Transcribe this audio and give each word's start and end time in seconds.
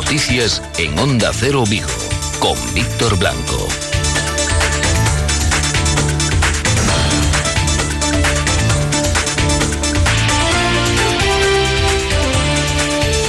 Noticias 0.00 0.62
en 0.78 0.96
Onda 0.96 1.32
Cero 1.34 1.64
Vigo 1.68 1.88
con 2.38 2.56
Víctor 2.72 3.18
Blanco. 3.18 3.66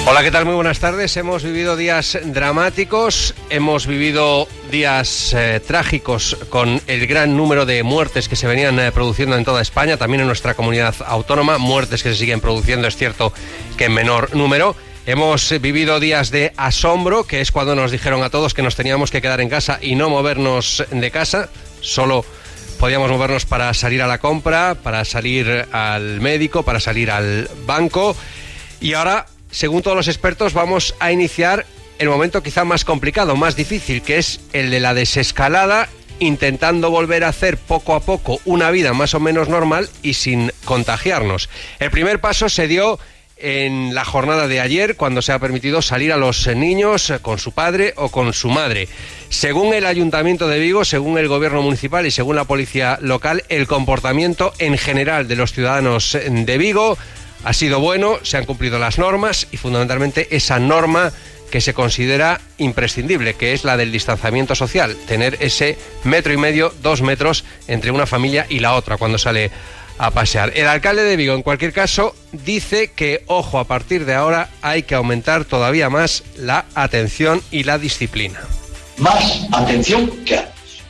Hola, 0.05 0.21
¿qué 0.21 0.29
tal? 0.29 0.45
Muy 0.45 0.53
buenas 0.53 0.79
tardes. 0.79 1.17
Hemos 1.17 1.43
vivido 1.43 1.75
días 1.75 2.19
dramáticos, 2.23 3.33
hemos 3.49 3.87
vivido 3.87 4.47
días 4.69 5.33
eh, 5.33 5.59
trágicos 5.65 6.37
con 6.49 6.79
el 6.85 7.07
gran 7.07 7.35
número 7.35 7.65
de 7.65 7.81
muertes 7.81 8.29
que 8.29 8.35
se 8.35 8.45
venían 8.45 8.79
eh, 8.79 8.91
produciendo 8.91 9.35
en 9.35 9.43
toda 9.43 9.63
España, 9.63 9.97
también 9.97 10.21
en 10.21 10.27
nuestra 10.27 10.53
comunidad 10.53 10.93
autónoma, 11.07 11.57
muertes 11.57 12.03
que 12.03 12.09
se 12.09 12.15
siguen 12.15 12.41
produciendo, 12.41 12.87
es 12.87 12.95
cierto 12.95 13.33
que 13.75 13.85
en 13.85 13.93
menor 13.95 14.35
número. 14.35 14.75
Hemos 15.05 15.49
vivido 15.61 15.99
días 15.99 16.29
de 16.29 16.53
asombro, 16.57 17.25
que 17.25 17.41
es 17.41 17.51
cuando 17.51 17.75
nos 17.75 17.91
dijeron 17.91 18.23
a 18.23 18.29
todos 18.29 18.53
que 18.53 18.61
nos 18.61 18.75
teníamos 18.75 19.11
que 19.11 19.21
quedar 19.21 19.41
en 19.41 19.49
casa 19.49 19.79
y 19.81 19.95
no 19.95 20.09
movernos 20.09 20.83
de 20.91 21.11
casa, 21.11 21.49
solo 21.81 22.23
podíamos 22.79 23.09
movernos 23.09 23.45
para 23.45 23.73
salir 23.73 24.01
a 24.01 24.07
la 24.07 24.19
compra, 24.19 24.75
para 24.75 25.03
salir 25.05 25.67
al 25.71 26.21
médico, 26.21 26.63
para 26.63 26.79
salir 26.79 27.09
al 27.11 27.49
banco. 27.65 28.15
Y 28.79 28.93
ahora 28.93 29.25
según 29.51 29.81
todos 29.81 29.97
los 29.97 30.07
expertos, 30.07 30.53
vamos 30.53 30.95
a 30.99 31.11
iniciar 31.11 31.65
el 31.97 32.09
momento 32.09 32.43
quizá 32.43 32.65
más 32.65 32.85
complicado, 32.85 33.35
más 33.35 33.55
difícil, 33.55 34.01
que 34.01 34.17
es 34.17 34.39
el 34.53 34.69
de 34.69 34.79
la 34.79 34.93
desescalada, 34.93 35.89
intentando 36.19 36.91
volver 36.91 37.23
a 37.23 37.29
hacer 37.29 37.57
poco 37.57 37.95
a 37.95 38.01
poco 38.01 38.39
una 38.45 38.71
vida 38.71 38.93
más 38.93 39.13
o 39.13 39.19
menos 39.19 39.49
normal 39.49 39.89
y 40.01 40.13
sin 40.13 40.51
contagiarnos. 40.65 41.49
El 41.79 41.91
primer 41.91 42.21
paso 42.21 42.49
se 42.49 42.67
dio 42.67 42.99
en 43.39 43.95
la 43.95 44.05
jornada 44.05 44.47
de 44.47 44.59
ayer, 44.59 44.95
cuando 44.95 45.21
se 45.21 45.31
ha 45.31 45.39
permitido 45.39 45.81
salir 45.81 46.11
a 46.11 46.17
los 46.17 46.47
niños 46.47 47.13
con 47.21 47.39
su 47.39 47.51
padre 47.51 47.93
o 47.95 48.09
con 48.09 48.33
su 48.33 48.49
madre. 48.49 48.87
Según 49.29 49.73
el 49.73 49.85
Ayuntamiento 49.85 50.47
de 50.47 50.59
Vigo, 50.59 50.85
según 50.85 51.17
el 51.17 51.27
Gobierno 51.27 51.61
Municipal 51.61 52.05
y 52.05 52.11
según 52.11 52.35
la 52.35 52.45
Policía 52.45 52.97
Local, 53.01 53.43
el 53.49 53.67
comportamiento 53.67 54.53
en 54.59 54.77
general 54.77 55.27
de 55.27 55.35
los 55.35 55.53
ciudadanos 55.53 56.17
de 56.29 56.57
Vigo 56.57 56.97
ha 57.43 57.53
sido 57.53 57.79
bueno, 57.79 58.17
se 58.23 58.37
han 58.37 58.45
cumplido 58.45 58.79
las 58.79 58.99
normas 58.99 59.47
y 59.51 59.57
fundamentalmente 59.57 60.35
esa 60.35 60.59
norma 60.59 61.13
que 61.49 61.61
se 61.61 61.73
considera 61.73 62.41
imprescindible, 62.57 63.33
que 63.33 63.53
es 63.53 63.63
la 63.63 63.77
del 63.77 63.91
distanciamiento 63.91 64.55
social, 64.55 64.95
tener 65.07 65.37
ese 65.39 65.77
metro 66.03 66.31
y 66.33 66.37
medio, 66.37 66.73
dos 66.81 67.01
metros 67.01 67.43
entre 67.67 67.91
una 67.91 68.05
familia 68.05 68.45
y 68.49 68.59
la 68.59 68.75
otra 68.75 68.97
cuando 68.97 69.17
sale 69.17 69.51
a 69.99 70.11
pasear. 70.11 70.53
El 70.55 70.67
alcalde 70.67 71.03
de 71.03 71.17
Vigo, 71.17 71.35
en 71.35 71.43
cualquier 71.43 71.73
caso, 71.73 72.15
dice 72.31 72.91
que, 72.91 73.23
ojo, 73.27 73.59
a 73.59 73.65
partir 73.65 74.05
de 74.05 74.15
ahora 74.15 74.49
hay 74.61 74.83
que 74.83 74.95
aumentar 74.95 75.45
todavía 75.45 75.89
más 75.89 76.23
la 76.37 76.65
atención 76.73 77.43
y 77.51 77.63
la 77.63 77.77
disciplina. 77.77 78.39
Más 78.97 79.45
atención 79.51 80.09
que 80.25 80.37
antes, 80.37 80.81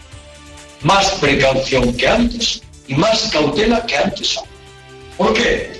más 0.83 1.11
precaución 1.13 1.93
que 1.97 2.07
antes 2.07 2.61
y 2.87 2.93
más 2.93 3.29
cautela 3.31 3.83
que 3.85 3.97
antes. 3.97 4.39
¿Por 5.17 5.33
qué? 5.33 5.71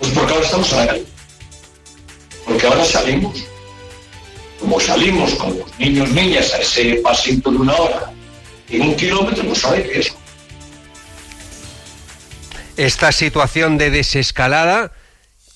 Pues 0.00 0.12
porque 0.12 0.32
ahora 0.32 0.44
estamos 0.44 0.72
a 0.72 0.76
la 0.76 0.86
calle. 0.88 1.06
Porque 2.44 2.66
ahora 2.66 2.84
salimos, 2.84 3.38
como 4.58 4.80
salimos 4.80 5.34
con 5.34 5.58
los 5.60 5.78
niños, 5.78 6.10
niñas 6.10 6.52
a 6.54 6.58
ese 6.58 6.96
pasito 6.96 7.52
de 7.52 7.58
una 7.58 7.74
hora 7.74 8.12
en 8.68 8.82
un 8.82 8.96
kilómetro, 8.96 9.44
pues 9.44 9.60
sabe 9.60 9.88
que 9.88 10.00
es. 10.00 10.12
Esta 12.82 13.12
situación 13.12 13.78
de 13.78 13.92
desescalada 13.92 14.90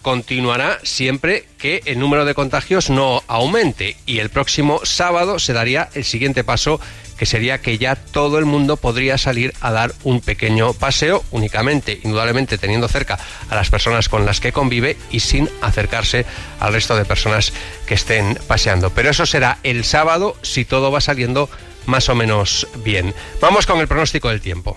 continuará 0.00 0.78
siempre 0.84 1.44
que 1.58 1.82
el 1.84 1.98
número 1.98 2.24
de 2.24 2.34
contagios 2.34 2.88
no 2.88 3.24
aumente 3.26 3.96
y 4.06 4.20
el 4.20 4.30
próximo 4.30 4.82
sábado 4.84 5.40
se 5.40 5.52
daría 5.52 5.88
el 5.94 6.04
siguiente 6.04 6.44
paso 6.44 6.80
que 7.18 7.26
sería 7.26 7.58
que 7.58 7.78
ya 7.78 7.96
todo 7.96 8.38
el 8.38 8.44
mundo 8.44 8.76
podría 8.76 9.18
salir 9.18 9.52
a 9.60 9.72
dar 9.72 9.92
un 10.04 10.20
pequeño 10.20 10.72
paseo, 10.74 11.24
únicamente, 11.32 11.98
indudablemente 12.04 12.58
teniendo 12.58 12.86
cerca 12.86 13.18
a 13.50 13.56
las 13.56 13.70
personas 13.70 14.08
con 14.08 14.24
las 14.24 14.38
que 14.38 14.52
convive 14.52 14.96
y 15.10 15.18
sin 15.18 15.50
acercarse 15.62 16.26
al 16.60 16.74
resto 16.74 16.94
de 16.94 17.06
personas 17.06 17.52
que 17.88 17.94
estén 17.94 18.38
paseando. 18.46 18.90
Pero 18.90 19.10
eso 19.10 19.26
será 19.26 19.58
el 19.64 19.84
sábado 19.84 20.36
si 20.42 20.64
todo 20.64 20.92
va 20.92 21.00
saliendo 21.00 21.50
más 21.86 22.08
o 22.08 22.14
menos 22.14 22.68
bien. 22.84 23.12
Vamos 23.40 23.66
con 23.66 23.80
el 23.80 23.88
pronóstico 23.88 24.28
del 24.28 24.40
tiempo. 24.40 24.76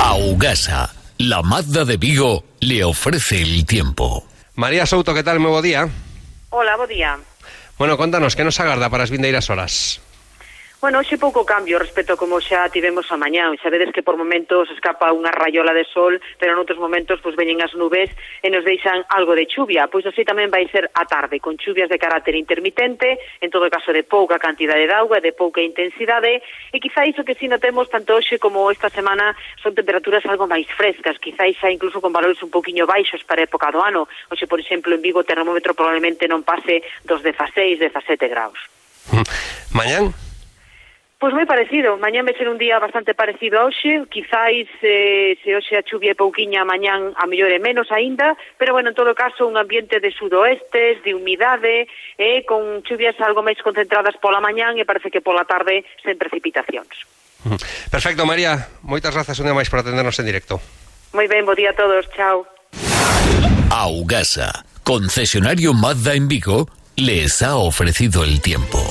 Augasa, 0.00 0.94
la 1.18 1.42
Mazda 1.42 1.84
de 1.84 1.96
Vigo, 1.96 2.44
le 2.60 2.84
ofrece 2.84 3.42
el 3.42 3.64
tiempo. 3.66 4.26
María 4.54 4.86
Souto, 4.86 5.14
¿qué 5.14 5.22
tal? 5.22 5.40
Nuevo 5.40 5.62
día. 5.62 5.88
Hola, 6.50 6.76
buen 6.76 6.88
día. 6.88 7.18
Bueno, 7.78 7.96
contanos, 7.96 8.36
¿qué 8.36 8.44
nos 8.44 8.60
agarda 8.60 8.88
para 8.88 9.04
as 9.04 9.10
vindeiras 9.10 9.50
horas? 9.50 10.00
Bueno, 10.84 11.00
hoxe 11.00 11.16
pouco 11.16 11.48
cambio 11.48 11.80
respecto 11.80 12.12
a 12.12 12.20
como 12.20 12.44
xa 12.44 12.68
tivemos 12.68 13.08
a 13.08 13.16
mañán. 13.16 13.56
Xa 13.56 13.72
vedes 13.72 13.88
que 13.88 14.04
por 14.04 14.20
momentos 14.20 14.68
escapa 14.68 15.16
unha 15.16 15.32
rayola 15.32 15.72
de 15.72 15.88
sol, 15.88 16.20
pero 16.36 16.52
en 16.52 16.60
outros 16.60 16.76
momentos 16.76 17.24
pois 17.24 17.32
veñen 17.40 17.64
as 17.64 17.72
nubes 17.72 18.12
e 18.44 18.52
nos 18.52 18.68
deixan 18.68 19.00
algo 19.08 19.32
de 19.32 19.48
chuvia. 19.48 19.88
Pois 19.88 20.04
así 20.04 20.28
tamén 20.28 20.52
vai 20.52 20.68
ser 20.68 20.92
a 20.92 21.08
tarde, 21.08 21.40
con 21.40 21.56
chuvias 21.56 21.88
de 21.88 21.96
carácter 21.96 22.36
intermitente, 22.36 23.16
en 23.40 23.48
todo 23.48 23.72
caso 23.72 23.96
de 23.96 24.04
pouca 24.04 24.36
cantidade 24.36 24.84
de 24.84 24.92
auga, 24.92 25.24
de 25.24 25.32
pouca 25.32 25.64
intensidade, 25.64 26.44
e 26.68 26.76
quizá 26.76 27.08
iso 27.08 27.24
que 27.24 27.32
si 27.32 27.48
notemos 27.48 27.88
tanto 27.88 28.20
hoxe 28.20 28.36
como 28.36 28.68
esta 28.68 28.92
semana 28.92 29.32
son 29.64 29.72
temperaturas 29.72 30.20
algo 30.28 30.44
máis 30.44 30.68
frescas, 30.68 31.16
quizá 31.16 31.48
xa 31.48 31.72
incluso 31.72 32.04
con 32.04 32.12
valores 32.12 32.44
un 32.44 32.52
poquinho 32.52 32.84
baixos 32.84 33.24
para 33.24 33.40
a 33.40 33.48
época 33.48 33.72
do 33.72 33.80
ano. 33.80 34.04
Hoxe, 34.28 34.44
por 34.44 34.60
exemplo, 34.60 34.92
en 34.92 35.00
Vigo 35.00 35.24
o 35.24 35.28
termómetro 35.32 35.72
probablemente 35.72 36.28
non 36.28 36.44
pase 36.44 36.84
dos 37.08 37.24
16, 37.24 37.80
17 37.80 38.28
graus. 38.28 38.60
Mañán? 39.72 40.12
Pois 41.24 41.32
moi 41.32 41.48
parecido, 41.48 41.96
mañán 41.96 42.28
vai 42.28 42.36
ser 42.36 42.52
un 42.52 42.60
día 42.60 42.76
bastante 42.76 43.16
parecido 43.16 43.56
a 43.56 43.64
hoxe, 43.64 44.04
quizáis 44.12 44.68
eh, 44.84 45.40
se 45.40 45.56
hoxe 45.56 45.72
a 45.72 45.80
chuvia 45.80 46.12
é 46.12 46.20
pouquiña, 46.20 46.68
mañán 46.68 47.16
a 47.16 47.24
mellor 47.24 47.48
é 47.48 47.56
menos 47.56 47.88
aínda, 47.88 48.36
pero 48.60 48.76
bueno, 48.76 48.92
en 48.92 48.94
todo 48.94 49.16
caso 49.16 49.48
un 49.48 49.56
ambiente 49.56 50.04
de 50.04 50.12
sudoestes, 50.12 51.00
de 51.00 51.16
humidade, 51.16 51.88
eh, 52.20 52.44
con 52.44 52.84
chuvias 52.84 53.16
algo 53.24 53.40
máis 53.40 53.56
concentradas 53.64 54.20
pola 54.20 54.36
mañán 54.36 54.76
e 54.76 54.84
parece 54.84 55.08
que 55.08 55.24
pola 55.24 55.48
tarde 55.48 55.88
sen 56.04 56.20
precipitacións. 56.20 56.92
Perfecto, 57.88 58.28
María, 58.28 58.68
moitas 58.84 59.16
grazas 59.16 59.40
un 59.40 59.48
día 59.48 59.56
máis 59.56 59.72
por 59.72 59.80
atendernos 59.80 60.20
en 60.20 60.28
directo. 60.28 60.60
Moi 61.16 61.24
ben, 61.24 61.48
bo 61.48 61.56
día 61.56 61.72
a 61.72 61.76
todos, 61.80 62.04
chao. 62.12 62.44
Augasa, 63.72 64.68
concesionario 64.84 65.72
Mazda 65.72 66.20
en 66.20 66.28
Vigo, 66.28 66.68
les 67.00 67.40
ha 67.40 67.56
ofrecido 67.56 68.28
el 68.28 68.44
tiempo. 68.44 68.84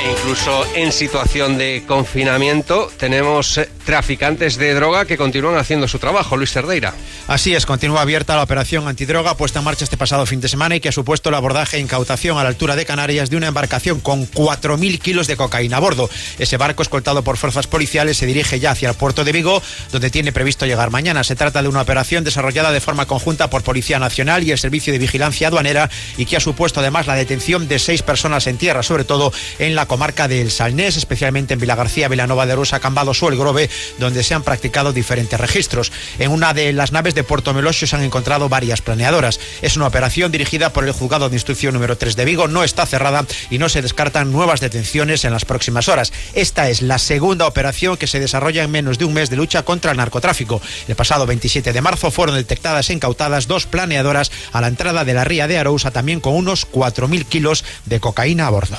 E 0.00 0.10
incluso 0.12 0.64
en 0.74 0.92
situación 0.92 1.58
de 1.58 1.84
confinamiento 1.86 2.90
tenemos 2.96 3.58
eh, 3.58 3.68
traficantes 3.84 4.56
de 4.56 4.72
droga 4.72 5.04
que 5.04 5.18
continúan 5.18 5.58
haciendo 5.58 5.88
su 5.88 5.98
trabajo. 5.98 6.38
Luis 6.38 6.52
Cerdeira. 6.52 6.94
Así 7.26 7.54
es, 7.54 7.66
continúa 7.66 8.00
abierta 8.00 8.34
la 8.34 8.42
operación 8.42 8.88
antidroga 8.88 9.36
puesta 9.36 9.58
en 9.58 9.66
marcha 9.66 9.84
este 9.84 9.98
pasado 9.98 10.24
fin 10.24 10.40
de 10.40 10.48
semana 10.48 10.76
y 10.76 10.80
que 10.80 10.88
ha 10.88 10.92
supuesto 10.92 11.28
el 11.28 11.34
abordaje 11.34 11.76
e 11.76 11.80
incautación 11.80 12.38
a 12.38 12.42
la 12.42 12.48
altura 12.48 12.76
de 12.76 12.86
Canarias 12.86 13.28
de 13.28 13.36
una 13.36 13.48
embarcación 13.48 14.00
con 14.00 14.26
4.000 14.26 15.00
kilos 15.00 15.26
de 15.26 15.36
cocaína 15.36 15.76
a 15.76 15.80
bordo. 15.80 16.08
Ese 16.38 16.56
barco, 16.56 16.82
escoltado 16.82 17.22
por 17.22 17.36
fuerzas 17.36 17.66
policiales, 17.66 18.16
se 18.16 18.26
dirige 18.26 18.58
ya 18.58 18.70
hacia 18.70 18.88
el 18.88 18.94
puerto 18.94 19.22
de 19.22 19.32
Vigo, 19.32 19.62
donde 19.92 20.08
tiene 20.08 20.32
previsto 20.32 20.64
llegar 20.64 20.90
mañana. 20.90 21.24
Se 21.24 21.36
trata 21.36 21.60
de 21.60 21.68
una 21.68 21.82
operación 21.82 22.24
desarrollada 22.24 22.72
de 22.72 22.80
forma 22.80 23.04
conjunta 23.04 23.50
por 23.50 23.62
Policía 23.62 23.98
Nacional 23.98 24.44
y 24.44 24.52
el 24.52 24.58
Servicio 24.58 24.94
de 24.94 24.98
Vigilancia 24.98 25.48
Aduanera 25.48 25.90
y 26.16 26.24
que 26.24 26.38
ha 26.38 26.40
supuesto 26.40 26.80
además 26.80 27.06
la 27.06 27.16
detención 27.16 27.68
de 27.68 27.78
seis 27.78 28.02
personas 28.02 28.46
en 28.46 28.56
tierra, 28.56 28.82
sobre 28.82 29.04
todo 29.04 29.32
en 29.58 29.74
la 29.74 29.89
comarca 29.90 30.28
del 30.28 30.52
Salnés, 30.52 30.96
especialmente 30.96 31.54
en 31.54 31.58
Vilagarcía, 31.58 32.06
Vilanova 32.06 32.46
de 32.46 32.54
Rosa, 32.54 32.78
Cambados 32.78 33.20
o 33.24 33.28
El 33.28 33.36
Grove, 33.36 33.68
donde 33.98 34.22
se 34.22 34.34
han 34.34 34.44
practicado 34.44 34.92
diferentes 34.92 35.40
registros. 35.40 35.90
En 36.20 36.30
una 36.30 36.54
de 36.54 36.72
las 36.72 36.92
naves 36.92 37.16
de 37.16 37.24
Puerto 37.24 37.52
Melosio 37.52 37.88
se 37.88 37.96
han 37.96 38.04
encontrado 38.04 38.48
varias 38.48 38.82
planeadoras. 38.82 39.40
Es 39.62 39.76
una 39.76 39.88
operación 39.88 40.30
dirigida 40.30 40.72
por 40.72 40.84
el 40.84 40.92
Juzgado 40.92 41.28
de 41.28 41.34
Instrucción 41.34 41.74
número 41.74 41.98
3 41.98 42.14
de 42.14 42.24
Vigo, 42.24 42.46
no 42.46 42.62
está 42.62 42.86
cerrada 42.86 43.26
y 43.50 43.58
no 43.58 43.68
se 43.68 43.82
descartan 43.82 44.30
nuevas 44.30 44.60
detenciones 44.60 45.24
en 45.24 45.32
las 45.32 45.44
próximas 45.44 45.88
horas. 45.88 46.12
Esta 46.34 46.68
es 46.68 46.82
la 46.82 47.00
segunda 47.00 47.48
operación 47.48 47.96
que 47.96 48.06
se 48.06 48.20
desarrolla 48.20 48.62
en 48.62 48.70
menos 48.70 48.96
de 48.96 49.06
un 49.06 49.14
mes 49.14 49.28
de 49.28 49.34
lucha 49.34 49.64
contra 49.64 49.90
el 49.90 49.96
narcotráfico. 49.96 50.62
El 50.86 50.94
pasado 50.94 51.26
27 51.26 51.72
de 51.72 51.80
marzo 51.80 52.12
fueron 52.12 52.36
detectadas 52.36 52.90
e 52.90 52.92
incautadas 52.92 53.48
dos 53.48 53.66
planeadoras 53.66 54.30
a 54.52 54.60
la 54.60 54.68
entrada 54.68 55.04
de 55.04 55.14
la 55.14 55.24
ría 55.24 55.48
de 55.48 55.58
Arousa, 55.58 55.90
también 55.90 56.20
con 56.20 56.36
unos 56.36 56.70
4.000 56.70 57.24
kilos 57.26 57.64
de 57.86 57.98
cocaína 57.98 58.46
a 58.46 58.50
bordo. 58.50 58.76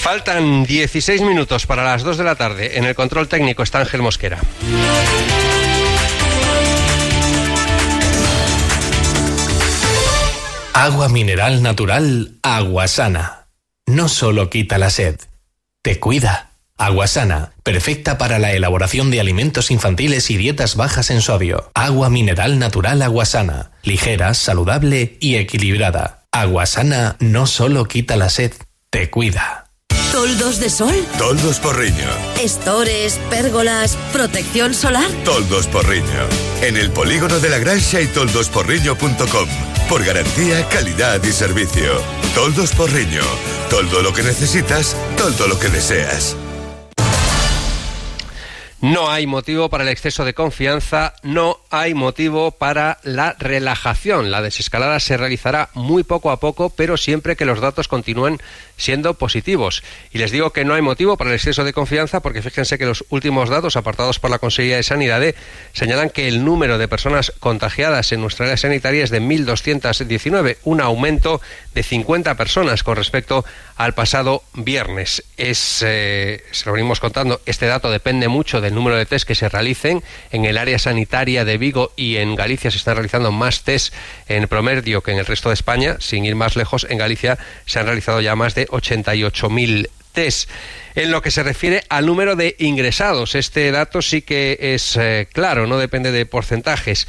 Faltan 0.00 0.64
16 0.64 1.22
minutos 1.22 1.66
para 1.66 1.84
las 1.84 2.02
2 2.02 2.18
de 2.18 2.24
la 2.24 2.36
tarde. 2.36 2.78
En 2.78 2.84
el 2.84 2.94
control 2.94 3.28
técnico 3.28 3.62
está 3.62 3.80
Ángel 3.80 4.02
Mosquera. 4.02 4.38
Agua 10.72 11.08
mineral 11.08 11.62
natural, 11.62 12.32
agua 12.42 12.86
sana. 12.86 13.46
No 13.86 14.08
solo 14.08 14.50
quita 14.50 14.78
la 14.78 14.90
sed, 14.90 15.18
te 15.82 15.98
cuida. 15.98 16.50
Agua 16.78 17.06
sana, 17.06 17.52
perfecta 17.62 18.18
para 18.18 18.38
la 18.38 18.52
elaboración 18.52 19.10
de 19.10 19.18
alimentos 19.18 19.70
infantiles 19.70 20.30
y 20.30 20.36
dietas 20.36 20.76
bajas 20.76 21.10
en 21.10 21.22
sodio. 21.22 21.70
Agua 21.74 22.10
mineral 22.10 22.58
natural, 22.58 23.00
agua 23.00 23.24
sana, 23.24 23.70
ligera, 23.82 24.34
saludable 24.34 25.16
y 25.18 25.36
equilibrada. 25.36 26.24
Aguasana 26.32 27.16
no 27.18 27.46
solo 27.46 27.86
quita 27.86 28.16
la 28.16 28.28
sed, 28.28 28.52
te 28.90 29.08
cuida. 29.08 29.65
Toldos 30.12 30.60
de 30.60 30.70
sol. 30.70 30.94
Toldos 31.18 31.60
Porriño. 31.60 32.08
Estores, 32.40 33.20
pérgolas, 33.30 33.96
protección 34.12 34.74
solar. 34.74 35.10
Toldos 35.24 35.66
Porriño. 35.66 36.26
En 36.62 36.76
el 36.76 36.90
polígono 36.90 37.38
de 37.38 37.50
la 37.50 37.58
Granja 37.58 38.00
y 38.00 38.06
toldosporriño.com. 38.06 39.48
Por 39.88 40.04
garantía, 40.04 40.66
calidad 40.68 41.22
y 41.22 41.32
servicio. 41.32 42.00
Toldos 42.34 42.72
Porriño. 42.72 43.22
Todo 43.70 44.02
lo 44.02 44.12
que 44.12 44.22
necesitas, 44.22 44.96
todo 45.16 45.48
lo 45.48 45.58
que 45.58 45.68
deseas. 45.68 46.36
No 48.80 49.10
hay 49.10 49.26
motivo 49.26 49.68
para 49.68 49.84
el 49.84 49.88
exceso 49.88 50.24
de 50.24 50.34
confianza, 50.34 51.14
no 51.22 51.58
hay 51.76 51.94
motivo 51.94 52.50
para 52.50 52.98
la 53.02 53.36
relajación. 53.38 54.30
La 54.30 54.42
desescalada 54.42 55.00
se 55.00 55.16
realizará 55.16 55.68
muy 55.74 56.02
poco 56.02 56.30
a 56.30 56.40
poco, 56.40 56.70
pero 56.70 56.96
siempre 56.96 57.36
que 57.36 57.44
los 57.44 57.60
datos 57.60 57.88
continúen 57.88 58.40
siendo 58.76 59.14
positivos. 59.14 59.82
Y 60.12 60.18
les 60.18 60.30
digo 60.30 60.50
que 60.50 60.64
no 60.64 60.74
hay 60.74 60.82
motivo 60.82 61.16
para 61.16 61.30
el 61.30 61.36
exceso 61.36 61.64
de 61.64 61.72
confianza 61.72 62.20
porque 62.20 62.42
fíjense 62.42 62.78
que 62.78 62.86
los 62.86 63.04
últimos 63.08 63.48
datos 63.48 63.76
apartados 63.76 64.18
por 64.18 64.30
la 64.30 64.38
Consejería 64.38 64.76
de 64.76 64.82
Sanidad 64.82 65.22
señalan 65.72 66.10
que 66.10 66.28
el 66.28 66.44
número 66.44 66.78
de 66.78 66.88
personas 66.88 67.32
contagiadas 67.40 68.12
en 68.12 68.20
nuestra 68.20 68.46
área 68.46 68.56
sanitaria 68.56 69.04
es 69.04 69.10
de 69.10 69.22
1.219, 69.22 70.58
un 70.64 70.80
aumento 70.80 71.40
de 71.74 71.82
50 71.82 72.34
personas 72.34 72.82
con 72.82 72.96
respecto 72.96 73.44
al 73.76 73.94
pasado 73.94 74.42
viernes. 74.54 75.24
Es, 75.36 75.82
eh, 75.86 76.42
se 76.50 76.66
lo 76.66 76.72
venimos 76.72 77.00
contando, 77.00 77.40
este 77.46 77.66
dato 77.66 77.90
depende 77.90 78.28
mucho 78.28 78.60
del 78.60 78.74
número 78.74 78.96
de 78.96 79.06
test 79.06 79.26
que 79.26 79.34
se 79.34 79.48
realicen. 79.48 80.02
En 80.30 80.44
el 80.44 80.58
área 80.58 80.78
sanitaria 80.78 81.44
de 81.44 81.58
Y 81.96 82.16
en 82.16 82.34
Galicia 82.34 82.70
se 82.70 82.78
están 82.78 82.96
realizando 82.96 83.32
más 83.32 83.62
test 83.62 83.94
en 84.28 84.48
promedio 84.48 85.02
que 85.02 85.12
en 85.12 85.18
el 85.18 85.26
resto 85.26 85.48
de 85.48 85.54
España. 85.54 85.96
Sin 86.00 86.24
ir 86.24 86.34
más 86.34 86.56
lejos, 86.56 86.86
en 86.88 86.98
Galicia 86.98 87.38
se 87.64 87.78
han 87.78 87.86
realizado 87.86 88.20
ya 88.20 88.36
más 88.36 88.54
de 88.54 88.66
88.000 88.68 89.88
test. 90.12 90.50
En 90.94 91.10
lo 91.10 91.22
que 91.22 91.30
se 91.30 91.42
refiere 91.42 91.84
al 91.88 92.06
número 92.06 92.36
de 92.36 92.56
ingresados, 92.58 93.34
este 93.34 93.70
dato 93.70 94.02
sí 94.02 94.22
que 94.22 94.58
es 94.60 94.96
eh, 94.96 95.28
claro, 95.32 95.66
no 95.66 95.78
depende 95.78 96.10
de 96.12 96.26
porcentajes 96.26 97.06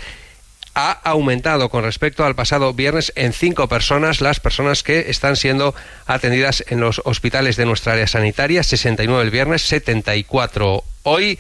ha 0.80 0.92
aumentado 0.92 1.70
con 1.70 1.84
respecto 1.84 2.24
al 2.24 2.36
pasado 2.36 2.72
viernes 2.72 3.12
en 3.16 3.34
cinco 3.34 3.68
personas 3.68 4.22
las 4.22 4.40
personas 4.40 4.84
que 4.84 5.10
están 5.10 5.36
siendo 5.36 5.74
atendidas 6.06 6.64
en 6.68 6.82
los 6.82 7.02
hospitales 7.04 7.56
de 7.56 7.66
nuestra 7.66 7.94
área 7.94 8.06
sanitaria, 8.06 8.62
69 8.62 9.24
el 9.24 9.32
viernes, 9.32 9.64
74 9.64 10.84
hoy 11.02 11.40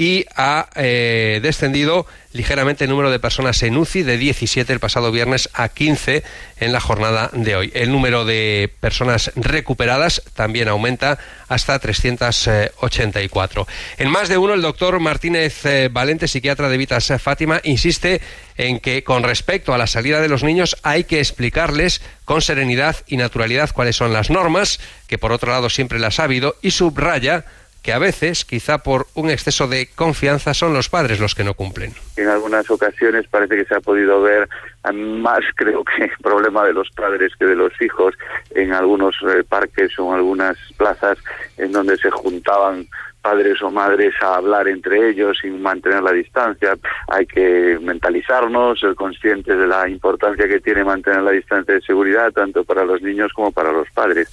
y 0.00 0.24
ha 0.34 0.70
eh, 0.76 1.40
descendido 1.42 2.06
ligeramente 2.32 2.84
el 2.84 2.90
número 2.90 3.10
de 3.10 3.18
personas 3.18 3.62
en 3.62 3.76
UCI 3.76 4.02
de 4.02 4.16
17 4.16 4.72
el 4.72 4.80
pasado 4.80 5.12
viernes 5.12 5.50
a 5.52 5.68
15 5.68 6.22
en 6.58 6.72
la 6.72 6.80
jornada 6.80 7.28
de 7.34 7.54
hoy. 7.54 7.70
El 7.74 7.92
número 7.92 8.24
de 8.24 8.72
personas 8.80 9.30
recuperadas 9.36 10.22
también 10.32 10.68
aumenta 10.68 11.18
hasta 11.48 11.78
384. 11.78 13.66
En 13.98 14.08
más 14.08 14.30
de 14.30 14.38
uno, 14.38 14.54
el 14.54 14.62
doctor 14.62 14.98
Martínez 15.00 15.66
eh, 15.66 15.90
Valente, 15.92 16.28
psiquiatra 16.28 16.70
de 16.70 16.78
Vitas 16.78 17.12
Fátima, 17.22 17.60
insiste 17.62 18.22
en 18.56 18.80
que 18.80 19.04
con 19.04 19.22
respecto 19.22 19.74
a 19.74 19.78
la 19.78 19.86
salida 19.86 20.22
de 20.22 20.28
los 20.28 20.42
niños 20.42 20.78
hay 20.82 21.04
que 21.04 21.18
explicarles 21.18 22.00
con 22.24 22.40
serenidad 22.40 22.96
y 23.06 23.18
naturalidad 23.18 23.70
cuáles 23.74 23.96
son 23.96 24.14
las 24.14 24.30
normas, 24.30 24.80
que 25.08 25.18
por 25.18 25.32
otro 25.32 25.52
lado 25.52 25.68
siempre 25.68 25.98
las 25.98 26.20
ha 26.20 26.24
habido, 26.24 26.56
y 26.62 26.70
subraya 26.70 27.44
que 27.82 27.92
a 27.92 27.98
veces, 27.98 28.44
quizá 28.44 28.78
por 28.78 29.06
un 29.14 29.30
exceso 29.30 29.68
de 29.68 29.88
confianza, 29.94 30.54
son 30.54 30.74
los 30.74 30.88
padres 30.88 31.20
los 31.20 31.34
que 31.34 31.44
no 31.44 31.54
cumplen. 31.54 31.92
En 32.16 32.28
algunas 32.28 32.70
ocasiones 32.70 33.26
parece 33.28 33.56
que 33.56 33.64
se 33.64 33.74
ha 33.74 33.80
podido 33.80 34.20
ver 34.20 34.48
más, 34.92 35.40
creo 35.56 35.84
que, 35.84 36.10
problema 36.22 36.64
de 36.64 36.72
los 36.72 36.90
padres 36.90 37.32
que 37.38 37.46
de 37.46 37.56
los 37.56 37.72
hijos 37.80 38.14
en 38.54 38.72
algunos 38.72 39.16
eh, 39.22 39.44
parques 39.48 39.98
o 39.98 40.08
en 40.08 40.18
algunas 40.18 40.56
plazas 40.76 41.18
en 41.56 41.72
donde 41.72 41.96
se 41.96 42.10
juntaban 42.10 42.86
padres 43.20 43.60
o 43.62 43.70
madres 43.70 44.14
a 44.22 44.36
hablar 44.36 44.66
entre 44.68 45.10
ellos 45.10 45.38
sin 45.40 45.60
mantener 45.60 46.02
la 46.02 46.12
distancia. 46.12 46.76
Hay 47.08 47.26
que 47.26 47.78
mentalizarnos, 47.80 48.80
ser 48.80 48.94
conscientes 48.94 49.58
de 49.58 49.66
la 49.66 49.88
importancia 49.88 50.48
que 50.48 50.60
tiene 50.60 50.84
mantener 50.84 51.22
la 51.22 51.32
distancia 51.32 51.74
de 51.74 51.82
seguridad 51.82 52.32
tanto 52.32 52.64
para 52.64 52.84
los 52.84 53.02
niños 53.02 53.32
como 53.34 53.52
para 53.52 53.72
los 53.72 53.90
padres. 53.90 54.30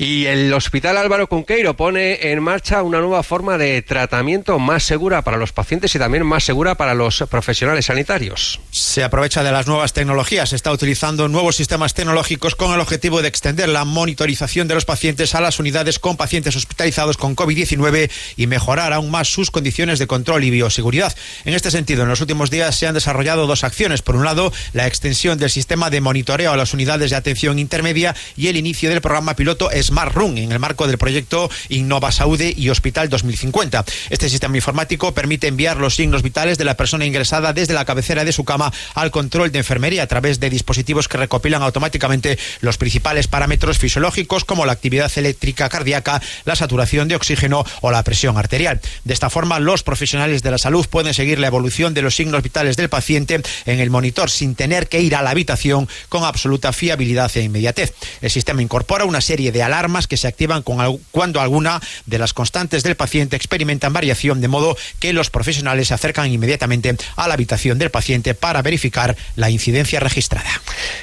Y 0.00 0.24
el 0.24 0.50
Hospital 0.54 0.96
Álvaro 0.96 1.26
Cunqueiro 1.26 1.76
pone 1.76 2.32
en 2.32 2.42
marcha 2.42 2.82
una 2.82 3.00
nueva 3.00 3.22
forma 3.22 3.58
de 3.58 3.82
tratamiento 3.82 4.58
más 4.58 4.82
segura 4.82 5.20
para 5.20 5.36
los 5.36 5.52
pacientes 5.52 5.94
y 5.94 5.98
también 5.98 6.24
más 6.24 6.42
segura 6.42 6.74
para 6.74 6.94
los 6.94 7.22
profesionales 7.28 7.84
sanitarios. 7.84 8.60
Se 8.70 9.04
aprovecha 9.04 9.42
de 9.42 9.52
las 9.52 9.66
nuevas 9.66 9.92
tecnologías, 9.92 10.48
se 10.48 10.56
está 10.56 10.72
utilizando 10.72 11.28
nuevos 11.28 11.56
sistemas 11.56 11.92
tecnológicos 11.92 12.54
con 12.54 12.72
el 12.72 12.80
objetivo 12.80 13.20
de 13.20 13.28
extender 13.28 13.68
la 13.68 13.84
monitorización 13.84 14.68
de 14.68 14.74
los 14.74 14.86
pacientes 14.86 15.34
a 15.34 15.42
las 15.42 15.60
unidades 15.60 15.98
con 15.98 16.16
pacientes 16.16 16.56
hospitalizados 16.56 17.18
con 17.18 17.36
COVID-19 17.36 18.10
y 18.38 18.46
mejorar 18.46 18.94
aún 18.94 19.10
más 19.10 19.28
sus 19.28 19.50
condiciones 19.50 19.98
de 19.98 20.06
control 20.06 20.44
y 20.44 20.50
bioseguridad. 20.50 21.14
En 21.44 21.52
este 21.52 21.70
sentido, 21.70 22.04
en 22.04 22.08
los 22.08 22.22
últimos 22.22 22.50
días 22.50 22.74
se 22.74 22.86
han 22.86 22.94
desarrollado 22.94 23.46
dos 23.46 23.64
acciones. 23.64 24.00
Por 24.00 24.16
un 24.16 24.24
lado, 24.24 24.50
la 24.72 24.86
extensión 24.86 25.36
del 25.36 25.50
sistema 25.50 25.90
de 25.90 26.00
monitoreo 26.00 26.52
a 26.52 26.56
las 26.56 26.72
unidades 26.72 27.10
de 27.10 27.16
atención 27.16 27.58
intermedia 27.58 28.16
y 28.34 28.48
el 28.48 28.56
inicio 28.56 28.88
del 28.88 29.02
programa 29.02 29.36
piloto 29.36 29.70
es 29.70 29.89
Smart 29.90 30.14
Room 30.14 30.36
en 30.36 30.52
el 30.52 30.60
marco 30.60 30.86
del 30.86 30.98
proyecto 30.98 31.50
Innova 31.68 32.12
Saúde 32.12 32.54
y 32.56 32.68
Hospital 32.68 33.08
2050. 33.08 33.84
Este 34.10 34.28
sistema 34.28 34.56
informático 34.56 35.12
permite 35.12 35.48
enviar 35.48 35.78
los 35.78 35.96
signos 35.96 36.22
vitales 36.22 36.58
de 36.58 36.64
la 36.64 36.76
persona 36.76 37.04
ingresada 37.04 37.52
desde 37.52 37.74
la 37.74 37.84
cabecera 37.84 38.24
de 38.24 38.32
su 38.32 38.44
cama 38.44 38.72
al 38.94 39.10
control 39.10 39.50
de 39.50 39.58
enfermería 39.58 40.04
a 40.04 40.06
través 40.06 40.38
de 40.38 40.48
dispositivos 40.48 41.08
que 41.08 41.18
recopilan 41.18 41.62
automáticamente 41.62 42.38
los 42.60 42.78
principales 42.78 43.26
parámetros 43.26 43.78
fisiológicos 43.78 44.44
como 44.44 44.64
la 44.64 44.72
actividad 44.72 45.10
eléctrica 45.16 45.68
cardíaca, 45.68 46.22
la 46.44 46.54
saturación 46.54 47.08
de 47.08 47.16
oxígeno 47.16 47.64
o 47.80 47.90
la 47.90 48.04
presión 48.04 48.38
arterial. 48.38 48.80
De 49.02 49.12
esta 49.12 49.28
forma, 49.28 49.58
los 49.58 49.82
profesionales 49.82 50.44
de 50.44 50.52
la 50.52 50.58
salud 50.58 50.86
pueden 50.88 51.14
seguir 51.14 51.40
la 51.40 51.48
evolución 51.48 51.94
de 51.94 52.02
los 52.02 52.14
signos 52.14 52.44
vitales 52.44 52.76
del 52.76 52.88
paciente 52.88 53.42
en 53.66 53.80
el 53.80 53.90
monitor 53.90 54.30
sin 54.30 54.54
tener 54.54 54.88
que 54.88 55.00
ir 55.00 55.16
a 55.16 55.22
la 55.22 55.30
habitación 55.30 55.88
con 56.08 56.22
absoluta 56.22 56.72
fiabilidad 56.72 57.30
e 57.34 57.42
inmediatez. 57.42 57.92
El 58.20 58.30
sistema 58.30 58.62
incorpora 58.62 59.04
una 59.04 59.20
serie 59.20 59.50
de 59.50 59.64
alarmas 59.64 59.79
alarmas 59.80 60.06
que 60.06 60.16
se 60.18 60.28
activan 60.28 60.62
cuando 60.62 61.40
alguna 61.40 61.80
de 62.04 62.18
las 62.18 62.34
constantes 62.34 62.82
del 62.82 62.96
paciente 62.96 63.36
experimentan 63.36 63.92
variación, 63.92 64.40
de 64.40 64.48
modo 64.48 64.76
que 64.98 65.12
los 65.12 65.30
profesionales 65.30 65.88
se 65.88 65.94
acercan 65.94 66.30
inmediatamente 66.30 66.96
a 67.16 67.28
la 67.28 67.34
habitación 67.34 67.78
del 67.78 67.90
paciente 67.90 68.34
para 68.34 68.60
verificar 68.60 69.16
la 69.36 69.48
incidencia 69.48 69.98
registrada. 70.00 70.50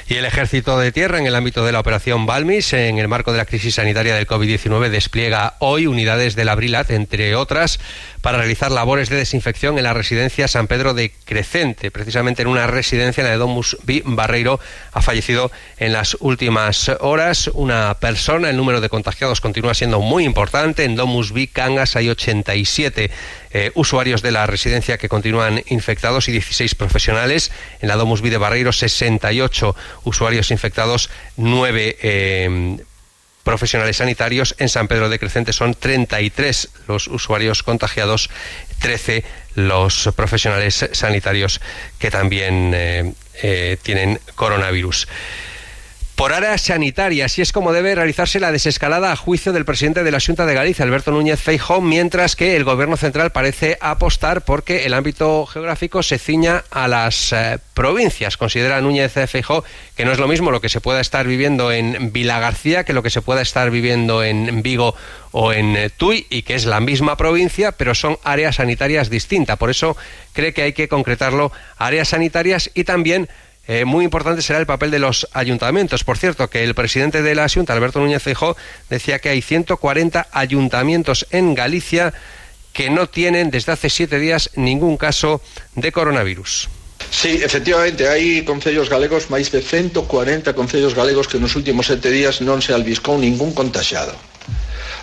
Y 0.06 0.14
el 0.14 0.24
Ejército 0.24 0.78
de 0.78 0.92
Tierra, 0.92 1.18
en 1.18 1.26
el 1.26 1.34
ámbito 1.34 1.64
de 1.64 1.72
la 1.72 1.80
operación 1.80 2.24
Balmis, 2.24 2.72
en 2.72 2.98
el 2.98 3.08
marco 3.08 3.32
de 3.32 3.38
la 3.38 3.46
crisis 3.46 3.74
sanitaria 3.74 4.14
del 4.14 4.26
COVID-19, 4.26 4.90
despliega 4.90 5.56
hoy 5.58 5.86
unidades 5.86 6.36
del 6.36 6.48
Abrilat, 6.48 6.90
entre 6.90 7.34
otras, 7.34 7.80
para 8.20 8.38
realizar 8.38 8.72
labores 8.72 9.08
de 9.08 9.16
desinfección 9.16 9.78
en 9.78 9.84
la 9.84 9.94
residencia 9.94 10.48
San 10.48 10.66
Pedro 10.66 10.94
de 10.94 11.12
Crecente. 11.24 11.90
Precisamente 11.90 12.42
en 12.42 12.48
una 12.48 12.66
residencia, 12.66 13.24
la 13.24 13.30
de 13.30 13.36
Domus 13.36 13.76
B. 13.84 14.02
Barreiro, 14.04 14.60
ha 14.92 15.02
fallecido 15.02 15.50
en 15.78 15.92
las 15.92 16.16
últimas 16.20 16.88
horas 17.00 17.50
una 17.54 17.94
persona. 17.94 18.50
El 18.50 18.56
número 18.56 18.80
de 18.80 18.88
contagiados 18.88 19.40
continúa 19.40 19.74
siendo 19.74 20.00
muy 20.00 20.24
importante. 20.24 20.84
En 20.84 20.96
Domus 20.96 21.32
B. 21.32 21.48
Cangas 21.48 21.96
hay 21.96 22.08
87 22.08 23.10
eh, 23.50 23.70
usuarios 23.74 24.22
de 24.22 24.32
la 24.32 24.46
residencia 24.46 24.98
que 24.98 25.08
continúan 25.08 25.62
infectados 25.68 26.28
y 26.28 26.32
16 26.32 26.74
profesionales. 26.74 27.52
En 27.80 27.88
la 27.88 27.96
Domus 27.96 28.20
B 28.20 28.30
de 28.30 28.38
Barreiro, 28.38 28.72
68 28.72 29.76
usuarios 30.04 30.50
infectados, 30.50 31.10
9 31.36 32.87
profesionales 33.48 33.96
sanitarios. 33.96 34.54
En 34.58 34.68
San 34.68 34.88
Pedro 34.88 35.08
de 35.08 35.18
Crecente 35.18 35.54
son 35.54 35.72
33 35.72 36.68
los 36.86 37.08
usuarios 37.08 37.62
contagiados, 37.62 38.28
13 38.80 39.24
los 39.54 40.10
profesionales 40.14 40.86
sanitarios 40.92 41.62
que 41.98 42.10
también 42.10 42.72
eh, 42.74 43.14
eh, 43.42 43.78
tienen 43.82 44.20
coronavirus 44.34 45.08
por 46.18 46.32
áreas 46.32 46.62
sanitarias 46.62 47.30
así 47.30 47.42
es 47.42 47.52
como 47.52 47.72
debe 47.72 47.94
realizarse 47.94 48.40
la 48.40 48.50
desescalada 48.50 49.12
a 49.12 49.16
juicio 49.16 49.52
del 49.52 49.64
presidente 49.64 50.02
de 50.02 50.10
la 50.10 50.18
Junta 50.18 50.46
de 50.46 50.54
Galicia, 50.54 50.84
Alberto 50.84 51.12
Núñez 51.12 51.40
Feijóo, 51.40 51.80
mientras 51.80 52.34
que 52.34 52.56
el 52.56 52.64
gobierno 52.64 52.96
central 52.96 53.30
parece 53.30 53.78
apostar 53.80 54.42
porque 54.42 54.84
el 54.84 54.94
ámbito 54.94 55.46
geográfico 55.46 56.02
se 56.02 56.18
ciña 56.18 56.64
a 56.72 56.88
las 56.88 57.32
eh, 57.32 57.58
provincias. 57.72 58.36
Considera 58.36 58.80
Núñez 58.80 59.12
Feijóo 59.12 59.62
que 59.96 60.04
no 60.04 60.10
es 60.10 60.18
lo 60.18 60.26
mismo 60.26 60.50
lo 60.50 60.60
que 60.60 60.68
se 60.68 60.80
pueda 60.80 61.00
estar 61.00 61.24
viviendo 61.24 61.70
en 61.70 62.12
Vilagarcía 62.12 62.82
que 62.82 62.94
lo 62.94 63.04
que 63.04 63.10
se 63.10 63.22
pueda 63.22 63.40
estar 63.40 63.70
viviendo 63.70 64.24
en 64.24 64.62
Vigo 64.62 64.96
o 65.30 65.52
en 65.52 65.76
eh, 65.76 65.88
Tui 65.88 66.26
y 66.30 66.42
que 66.42 66.56
es 66.56 66.64
la 66.64 66.80
misma 66.80 67.16
provincia, 67.16 67.70
pero 67.70 67.94
son 67.94 68.18
áreas 68.24 68.56
sanitarias 68.56 69.08
distintas. 69.08 69.56
Por 69.56 69.70
eso 69.70 69.96
cree 70.32 70.52
que 70.52 70.62
hay 70.62 70.72
que 70.72 70.88
concretarlo 70.88 71.52
áreas 71.76 72.08
sanitarias 72.08 72.72
y 72.74 72.82
también 72.82 73.28
eh, 73.68 73.84
muy 73.84 74.04
importante 74.06 74.40
será 74.40 74.58
el 74.58 74.66
papel 74.66 74.90
de 74.90 74.98
los 74.98 75.28
ayuntamientos. 75.34 76.02
Por 76.02 76.16
cierto, 76.16 76.48
que 76.48 76.64
el 76.64 76.74
presidente 76.74 77.20
de 77.20 77.34
la 77.34 77.48
Junta, 77.48 77.74
Alberto 77.74 78.00
Núñez 78.00 78.22
Feijóo, 78.22 78.56
decía 78.88 79.18
que 79.18 79.28
hay 79.28 79.42
140 79.42 80.26
ayuntamientos 80.32 81.26
en 81.30 81.54
Galicia 81.54 82.14
que 82.72 82.88
no 82.88 83.08
tienen 83.08 83.50
desde 83.50 83.72
hace 83.72 83.90
siete 83.90 84.18
días 84.18 84.50
ningún 84.56 84.96
caso 84.96 85.42
de 85.74 85.92
coronavirus. 85.92 86.70
Sí, 87.10 87.40
efectivamente, 87.44 88.08
hai 88.08 88.40
concellos 88.48 88.88
galegos, 88.88 89.28
máis 89.28 89.52
de 89.52 89.60
140 89.60 90.56
concellos 90.56 90.96
galegos 90.96 91.28
que 91.28 91.36
nos 91.36 91.52
últimos 91.52 91.92
sete 91.92 92.08
días 92.08 92.40
non 92.40 92.64
se 92.64 92.72
albiscou 92.72 93.20
ningún 93.20 93.52
contaxado. 93.52 94.16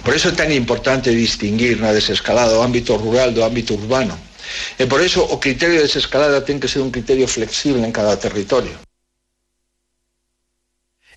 Por 0.01 0.13
iso 0.13 0.29
é 0.29 0.35
tan 0.37 0.49
importante 0.49 1.13
distinguir 1.13 1.77
na 1.77 1.93
desescalada 1.93 2.57
o 2.57 2.65
ámbito 2.65 2.97
rural 2.97 3.29
do 3.29 3.45
ámbito 3.45 3.77
urbano. 3.77 4.17
E 4.77 4.85
por 4.85 5.01
iso 5.01 5.25
o 5.25 5.39
criterio 5.41 5.81
de 5.81 5.89
desescalada 5.89 6.45
ten 6.45 6.61
que 6.61 6.69
ser 6.69 6.85
un 6.85 6.93
criterio 6.93 7.27
flexible 7.27 7.81
en 7.81 7.91
cada 7.91 8.19
territorio. 8.19 8.84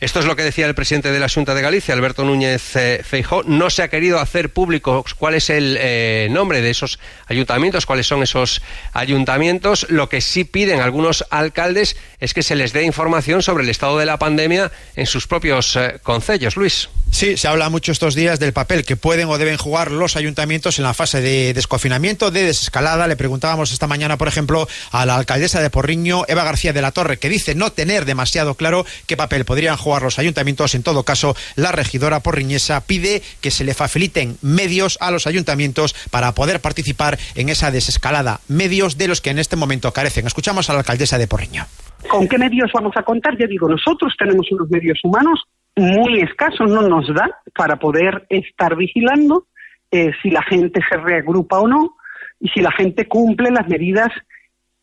Esto 0.00 0.20
es 0.20 0.26
lo 0.26 0.36
que 0.36 0.44
decía 0.44 0.66
el 0.66 0.76
presidente 0.76 1.10
de 1.10 1.18
la 1.18 1.28
Junta 1.28 1.56
de 1.56 1.62
Galicia, 1.62 1.92
Alberto 1.92 2.24
Núñez 2.24 2.76
eh, 2.76 3.02
Feijó. 3.02 3.42
No 3.42 3.68
se 3.68 3.82
ha 3.82 3.88
querido 3.88 4.20
hacer 4.20 4.50
público 4.50 5.04
cuál 5.18 5.34
es 5.34 5.50
el 5.50 5.76
eh, 5.80 6.28
nombre 6.30 6.60
de 6.60 6.70
esos 6.70 7.00
ayuntamientos, 7.26 7.84
cuáles 7.84 8.06
son 8.06 8.22
esos 8.22 8.62
ayuntamientos. 8.92 9.86
Lo 9.90 10.08
que 10.08 10.20
sí 10.20 10.44
piden 10.44 10.80
algunos 10.80 11.24
alcaldes 11.30 11.96
es 12.20 12.32
que 12.32 12.44
se 12.44 12.54
les 12.54 12.72
dé 12.72 12.84
información 12.84 13.42
sobre 13.42 13.64
el 13.64 13.70
estado 13.70 13.98
de 13.98 14.06
la 14.06 14.20
pandemia 14.20 14.70
en 14.94 15.06
sus 15.06 15.26
propios 15.26 15.74
eh, 15.74 15.98
concellos. 16.04 16.56
Luis. 16.56 16.88
Sí, 17.10 17.36
se 17.36 17.48
habla 17.48 17.68
mucho 17.68 17.90
estos 17.90 18.14
días 18.14 18.38
del 18.38 18.52
papel 18.52 18.84
que 18.84 18.94
pueden 18.94 19.28
o 19.28 19.38
deben 19.38 19.56
jugar 19.56 19.90
los 19.90 20.14
ayuntamientos 20.14 20.78
en 20.78 20.84
la 20.84 20.94
fase 20.94 21.20
de 21.20 21.54
desconfinamiento, 21.54 22.30
de 22.30 22.44
desescalada. 22.44 23.08
Le 23.08 23.16
preguntábamos 23.16 23.72
esta 23.72 23.86
mañana, 23.86 24.16
por 24.18 24.28
ejemplo, 24.28 24.68
a 24.92 25.06
la 25.06 25.16
alcaldesa 25.16 25.60
de 25.60 25.70
Porriño, 25.70 26.24
Eva 26.28 26.44
García 26.44 26.72
de 26.72 26.82
la 26.82 26.92
Torre, 26.92 27.18
que 27.18 27.28
dice 27.28 27.54
no 27.54 27.72
tener 27.72 28.04
demasiado 28.04 28.54
claro 28.54 28.86
qué 29.06 29.16
papel 29.16 29.44
podrían 29.44 29.76
jugar 29.88 30.02
los 30.02 30.18
ayuntamientos. 30.18 30.74
En 30.74 30.82
todo 30.82 31.02
caso, 31.02 31.34
la 31.56 31.72
regidora 31.72 32.20
porriñesa 32.20 32.86
pide 32.86 33.22
que 33.40 33.50
se 33.50 33.64
le 33.64 33.72
faciliten 33.72 34.36
medios 34.42 34.98
a 35.00 35.10
los 35.10 35.26
ayuntamientos 35.26 35.94
para 36.10 36.32
poder 36.32 36.60
participar 36.60 37.18
en 37.34 37.48
esa 37.48 37.70
desescalada. 37.70 38.40
Medios 38.48 38.98
de 38.98 39.08
los 39.08 39.22
que 39.22 39.30
en 39.30 39.38
este 39.38 39.56
momento 39.56 39.90
carecen. 39.92 40.26
Escuchamos 40.26 40.68
a 40.68 40.74
la 40.74 40.80
alcaldesa 40.80 41.16
de 41.16 41.26
Porriño. 41.26 41.64
¿Con 42.06 42.28
qué 42.28 42.36
medios 42.36 42.70
vamos 42.74 42.94
a 42.96 43.02
contar? 43.02 43.38
Ya 43.38 43.46
digo, 43.46 43.66
nosotros 43.66 44.14
tenemos 44.18 44.46
unos 44.52 44.68
medios 44.68 44.98
humanos 45.02 45.42
muy 45.74 46.20
escaso, 46.20 46.64
no 46.64 46.82
nos 46.82 47.08
da 47.14 47.30
para 47.56 47.76
poder 47.76 48.26
estar 48.28 48.76
vigilando 48.76 49.46
eh, 49.90 50.10
si 50.22 50.30
la 50.30 50.42
gente 50.42 50.80
se 50.86 50.98
reagrupa 50.98 51.60
o 51.60 51.66
no 51.66 51.96
y 52.40 52.48
si 52.48 52.60
la 52.60 52.72
gente 52.72 53.08
cumple 53.08 53.50
las 53.50 53.66
medidas 53.68 54.10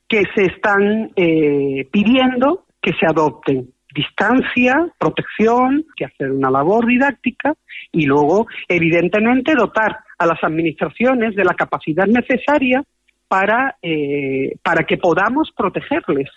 que 0.08 0.24
se 0.34 0.46
están 0.46 1.12
eh, 1.16 1.88
pidiendo 1.92 2.66
que 2.82 2.94
se 3.00 3.06
adopten. 3.06 3.75
Distancia, 3.96 4.88
protección, 5.00 5.86
que 5.96 6.06
hacer 6.06 6.32
una 6.32 6.52
labor 6.52 6.86
didáctica 6.86 7.54
y 7.94 8.06
luego, 8.06 8.46
evidentemente, 8.68 9.56
dotar 9.56 10.00
a 10.18 10.25
las 10.25 10.44
administraciones 10.44 11.34
de 11.36 11.46
la 11.46 11.54
capacidad 11.54 12.06
necesaria 12.06 12.84
para, 13.30 13.78
eh, 13.82 14.56
para 14.62 14.84
que 14.84 14.98
podamos 14.98 15.52
protegerles. 15.56 16.30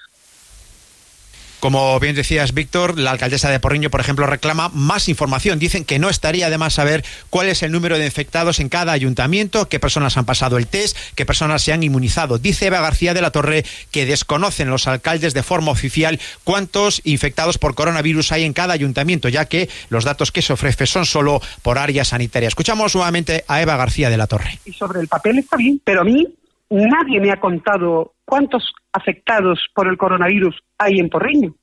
Como 1.60 1.98
bien 1.98 2.14
decías, 2.14 2.54
Víctor, 2.54 2.98
la 2.98 3.10
alcaldesa 3.10 3.50
de 3.50 3.58
Porriño, 3.58 3.90
por 3.90 4.00
ejemplo, 4.00 4.26
reclama 4.26 4.70
más 4.72 5.08
información. 5.08 5.58
Dicen 5.58 5.84
que 5.84 5.98
no 5.98 6.08
estaría 6.08 6.50
de 6.50 6.58
más 6.58 6.74
saber 6.74 7.04
cuál 7.30 7.48
es 7.48 7.64
el 7.64 7.72
número 7.72 7.98
de 7.98 8.06
infectados 8.06 8.60
en 8.60 8.68
cada 8.68 8.92
ayuntamiento, 8.92 9.68
qué 9.68 9.80
personas 9.80 10.16
han 10.16 10.24
pasado 10.24 10.56
el 10.56 10.68
test, 10.68 10.96
qué 11.16 11.26
personas 11.26 11.62
se 11.62 11.72
han 11.72 11.82
inmunizado. 11.82 12.38
Dice 12.38 12.66
Eva 12.66 12.80
García 12.80 13.12
de 13.12 13.22
la 13.22 13.32
Torre 13.32 13.64
que 13.90 14.06
desconocen 14.06 14.70
los 14.70 14.86
alcaldes 14.86 15.34
de 15.34 15.42
forma 15.42 15.72
oficial 15.72 16.20
cuántos 16.44 17.00
infectados 17.04 17.58
por 17.58 17.74
coronavirus 17.74 18.30
hay 18.30 18.44
en 18.44 18.52
cada 18.52 18.74
ayuntamiento, 18.74 19.28
ya 19.28 19.46
que 19.46 19.68
los 19.88 20.04
datos 20.04 20.30
que 20.30 20.42
se 20.42 20.52
ofrece 20.52 20.86
son 20.86 21.06
solo 21.06 21.42
por 21.62 21.78
área 21.78 22.04
sanitaria. 22.04 22.46
Escuchamos 22.46 22.94
nuevamente 22.94 23.44
a 23.48 23.60
Eva 23.60 23.76
García 23.76 24.10
de 24.10 24.16
la 24.16 24.28
Torre. 24.28 24.60
Y 24.64 24.72
sobre 24.72 25.00
el 25.00 25.08
papel 25.08 25.40
está 25.40 25.56
bien, 25.56 25.80
pero 25.84 26.02
a 26.02 26.04
mí 26.04 26.28
nadie 26.70 27.20
me 27.20 27.30
ha 27.30 27.40
contado 27.40 28.14
cuántos 28.24 28.72
afectados 28.92 29.66
por 29.74 29.88
el 29.88 29.96
coronavirus 29.96 30.56
hay 30.78 30.98
en 30.98 31.08
Porriño. 31.08 31.54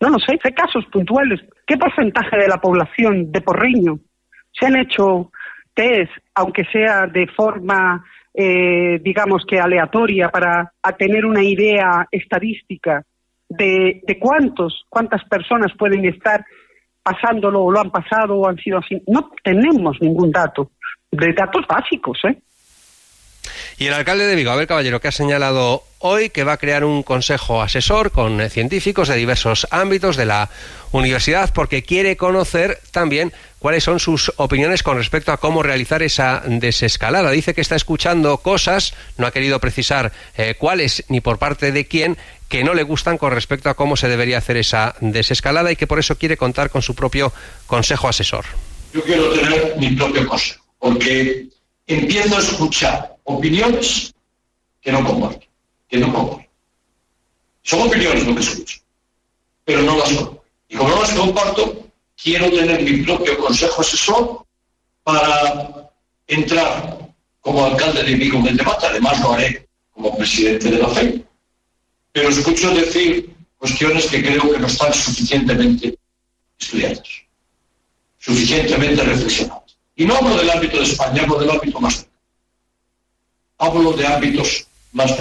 No 0.00 0.10
lo 0.10 0.18
sé, 0.18 0.38
hay 0.42 0.52
casos 0.52 0.84
puntuales. 0.86 1.40
¿Qué 1.66 1.76
porcentaje 1.76 2.36
de 2.36 2.48
la 2.48 2.60
población 2.60 3.30
de 3.30 3.40
Porriño 3.40 4.00
se 4.52 4.66
han 4.66 4.76
hecho 4.76 5.30
test, 5.74 6.10
aunque 6.34 6.64
sea 6.72 7.06
de 7.06 7.26
forma, 7.28 8.04
eh, 8.34 8.98
digamos 9.02 9.44
que 9.46 9.60
aleatoria, 9.60 10.28
para 10.28 10.72
tener 10.98 11.24
una 11.24 11.42
idea 11.42 12.06
estadística 12.10 13.04
de, 13.48 14.02
de 14.06 14.18
cuántos, 14.18 14.84
cuántas 14.88 15.24
personas 15.24 15.72
pueden 15.78 16.04
estar 16.04 16.44
pasándolo 17.02 17.62
o 17.62 17.72
lo 17.72 17.80
han 17.80 17.90
pasado 17.90 18.36
o 18.38 18.48
han 18.48 18.56
sido 18.56 18.78
así? 18.78 19.00
No 19.06 19.30
tenemos 19.42 20.00
ningún 20.00 20.30
dato, 20.30 20.72
de 21.10 21.32
datos 21.32 21.64
básicos, 21.68 22.18
¿eh? 22.24 22.38
Y 23.82 23.88
el 23.88 23.94
alcalde 23.94 24.28
de 24.28 24.36
Vigo, 24.36 24.52
Abel 24.52 24.68
Caballero, 24.68 25.00
que 25.00 25.08
ha 25.08 25.10
señalado 25.10 25.82
hoy 25.98 26.30
que 26.30 26.44
va 26.44 26.52
a 26.52 26.56
crear 26.56 26.84
un 26.84 27.02
consejo 27.02 27.60
asesor 27.60 28.12
con 28.12 28.40
eh, 28.40 28.48
científicos 28.48 29.08
de 29.08 29.16
diversos 29.16 29.66
ámbitos 29.72 30.16
de 30.16 30.24
la 30.24 30.50
universidad 30.92 31.52
porque 31.52 31.82
quiere 31.82 32.16
conocer 32.16 32.78
también 32.92 33.32
cuáles 33.58 33.82
son 33.82 33.98
sus 33.98 34.32
opiniones 34.36 34.84
con 34.84 34.98
respecto 34.98 35.32
a 35.32 35.38
cómo 35.38 35.64
realizar 35.64 36.00
esa 36.04 36.44
desescalada. 36.46 37.32
Dice 37.32 37.54
que 37.54 37.60
está 37.60 37.74
escuchando 37.74 38.38
cosas, 38.38 38.94
no 39.16 39.26
ha 39.26 39.32
querido 39.32 39.58
precisar 39.58 40.12
eh, 40.36 40.54
cuáles 40.56 41.02
ni 41.08 41.20
por 41.20 41.40
parte 41.40 41.72
de 41.72 41.84
quién, 41.88 42.16
que 42.48 42.62
no 42.62 42.74
le 42.74 42.84
gustan 42.84 43.18
con 43.18 43.32
respecto 43.32 43.68
a 43.68 43.74
cómo 43.74 43.96
se 43.96 44.06
debería 44.06 44.38
hacer 44.38 44.58
esa 44.58 44.94
desescalada 45.00 45.72
y 45.72 45.76
que 45.76 45.88
por 45.88 45.98
eso 45.98 46.16
quiere 46.16 46.36
contar 46.36 46.70
con 46.70 46.82
su 46.82 46.94
propio 46.94 47.32
consejo 47.66 48.06
asesor. 48.06 48.44
Yo 48.94 49.02
quiero 49.02 49.30
tener 49.30 49.74
mi 49.76 49.90
propio 49.96 50.24
consejo, 50.28 50.64
porque 50.78 51.48
empiezo 51.88 52.36
a 52.36 52.38
escuchar 52.38 53.11
opiniones 53.24 54.14
que 54.80 54.92
no 54.92 55.04
comparto, 55.04 55.46
que 55.88 55.98
no 55.98 56.12
comparto. 56.12 56.50
Son 57.62 57.82
opiniones 57.82 58.26
lo 58.26 58.34
que 58.34 58.40
escucho, 58.40 58.78
pero 59.64 59.82
no 59.82 59.96
las 59.96 60.12
comparto. 60.12 60.44
Y 60.68 60.76
como 60.76 60.90
no 60.90 61.00
las 61.00 61.12
comparto, 61.12 61.86
quiero 62.20 62.50
tener 62.50 62.82
mi 62.82 63.02
propio 63.02 63.38
consejo 63.38 63.82
asesor 63.82 64.46
para 65.02 65.90
entrar 66.26 66.98
como 67.40 67.64
alcalde 67.64 68.04
de 68.04 68.14
Vigo 68.14 68.38
en 68.38 68.48
el 68.48 68.56
debate, 68.56 68.86
además 68.86 69.20
lo 69.20 69.32
haré 69.32 69.68
como 69.92 70.16
presidente 70.16 70.70
de 70.70 70.78
la 70.78 70.88
FE, 70.88 71.24
pero 72.12 72.28
escucho 72.28 72.70
decir 72.74 73.34
cuestiones 73.58 74.06
que 74.06 74.22
creo 74.22 74.52
que 74.52 74.58
no 74.58 74.66
están 74.66 74.92
suficientemente 74.94 75.98
estudiadas, 76.58 77.02
suficientemente 78.18 79.02
reflexionadas. 79.02 79.76
Y 79.96 80.06
no 80.06 80.16
hablo 80.16 80.36
del 80.36 80.50
ámbito 80.50 80.78
de 80.78 80.84
España, 80.84 81.22
hablo 81.22 81.38
del 81.38 81.50
ámbito 81.50 81.80
más. 81.80 82.06
Hablo 83.62 83.92
de 83.92 84.04
ámbitos 84.04 84.66
más. 84.90 85.14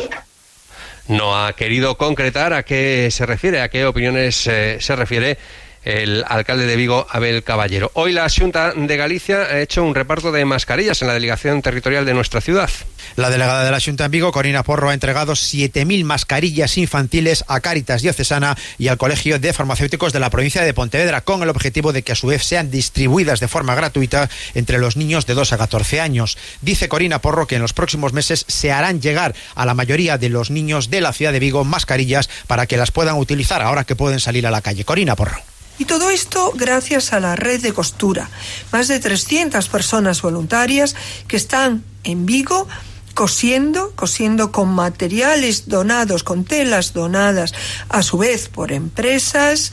No 1.08 1.38
ha 1.38 1.54
querido 1.54 1.96
concretar 1.96 2.54
a 2.54 2.64
qué 2.64 3.10
se 3.12 3.28
refiere, 3.28 3.62
a 3.62 3.70
qué 3.70 3.86
opiniones 3.86 4.48
eh, 4.48 4.78
se 4.80 4.96
refiere 4.96 5.38
el 5.84 6.24
alcalde 6.28 6.66
de 6.66 6.76
Vigo, 6.76 7.08
Abel 7.10 7.44
Caballero. 7.44 7.92
Hoy 7.94 8.12
la 8.12 8.28
Junta 8.30 8.74
de 8.76 8.98
Galicia 8.98 9.42
ha 9.44 9.60
hecho 9.60 9.84
un 9.84 9.96
reparto 9.96 10.32
de 10.32 10.46
mascarillas 10.46 11.02
en 11.02 11.08
la 11.08 11.14
delegación 11.14 11.62
territorial 11.62 12.06
de 12.06 12.14
nuestra 12.14 12.42
ciudad. 12.42 12.70
La 13.16 13.30
delegada 13.30 13.66
de 13.66 13.72
la 13.72 13.80
Junta 13.80 14.06
en 14.06 14.12
Vigo, 14.12 14.32
Corina 14.32 14.64
Porro, 14.64 14.90
ha 14.90 14.94
entregado 14.94 15.34
7.000 15.34 16.04
mascarillas 16.04 16.78
infantiles 16.78 17.44
a 17.48 17.60
Cáritas 17.60 18.02
Diocesana 18.02 18.58
y 18.78 18.88
al 18.88 18.98
Colegio 18.98 19.40
de 19.40 19.54
Farmacéuticos 19.54 20.14
de 20.14 20.20
la 20.20 20.30
provincia 20.30 20.62
de 20.62 20.74
Pontevedra, 20.74 21.22
con 21.22 21.42
el 21.44 21.50
objetivo 21.50 21.94
de 21.94 22.04
que 22.04 22.12
a 22.12 22.16
su 22.16 22.28
vez 22.28 22.44
sean 22.44 22.72
distribuidas 22.72 23.40
de 23.40 23.48
forma 23.48 23.76
gratuita 23.76 24.30
entre 24.54 24.78
los 24.78 24.98
niños 24.98 25.26
de 25.26 25.34
2 25.34 25.54
a 25.54 25.58
14 25.58 26.00
años. 26.00 26.38
Dice 26.62 26.90
Corina 26.90 27.20
Porro 27.20 27.48
que 27.48 27.56
en 27.56 27.62
los 27.62 27.74
próximos 27.74 28.14
meses 28.14 28.46
se 28.48 28.72
harán 28.72 29.02
llegar 29.02 29.36
a 29.56 29.66
la 29.66 29.74
mayoría 29.74 30.18
de 30.18 30.30
los 30.30 30.52
niños 30.52 30.90
de 30.90 31.02
la 31.02 31.14
ciudad 31.14 31.34
de 31.34 31.40
Vigo 31.40 31.64
mascarillas 31.64 32.30
para 32.48 32.68
que 32.68 32.78
las 32.78 32.92
puedan 32.92 33.18
utilizar 33.18 33.62
ahora 33.62 33.84
que 33.84 33.96
pueden 33.96 34.20
salir 34.20 34.46
a 34.48 34.52
la 34.52 34.62
calle. 34.62 34.86
Corina 34.86 35.16
Porro. 35.16 35.51
Y 35.78 35.86
todo 35.86 36.10
esto 36.10 36.54
gracias 36.56 37.14
a 37.14 37.20
la 37.20 37.36
red 37.36 37.62
de 37.62 37.74
costura. 37.74 38.30
Más 38.72 38.88
de 38.88 39.00
300 39.00 39.68
personas 39.70 40.22
voluntarias 40.22 40.96
que 41.28 41.38
están 41.38 41.84
en 42.04 42.26
Vigo 42.26 42.68
cosiendo, 43.14 43.92
cosiendo 43.96 44.52
con 44.52 44.70
materiales 44.70 45.68
donados, 45.68 46.24
con 46.24 46.46
telas 46.46 46.94
donadas 46.94 47.54
a 47.90 48.04
su 48.04 48.18
vez 48.18 48.48
por 48.48 48.72
empresas, 48.72 49.72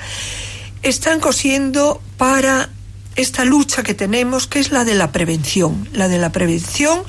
están 0.82 1.20
cosiendo 1.20 2.00
para 2.16 2.70
esta 3.16 3.44
lucha 3.44 3.82
que 3.82 3.94
tenemos, 3.94 4.46
que 4.46 4.60
es 4.60 4.70
la 4.70 4.84
de 4.84 4.94
la 4.94 5.12
prevención, 5.12 5.88
la 5.92 6.08
de 6.08 6.18
la 6.18 6.30
prevención 6.30 7.02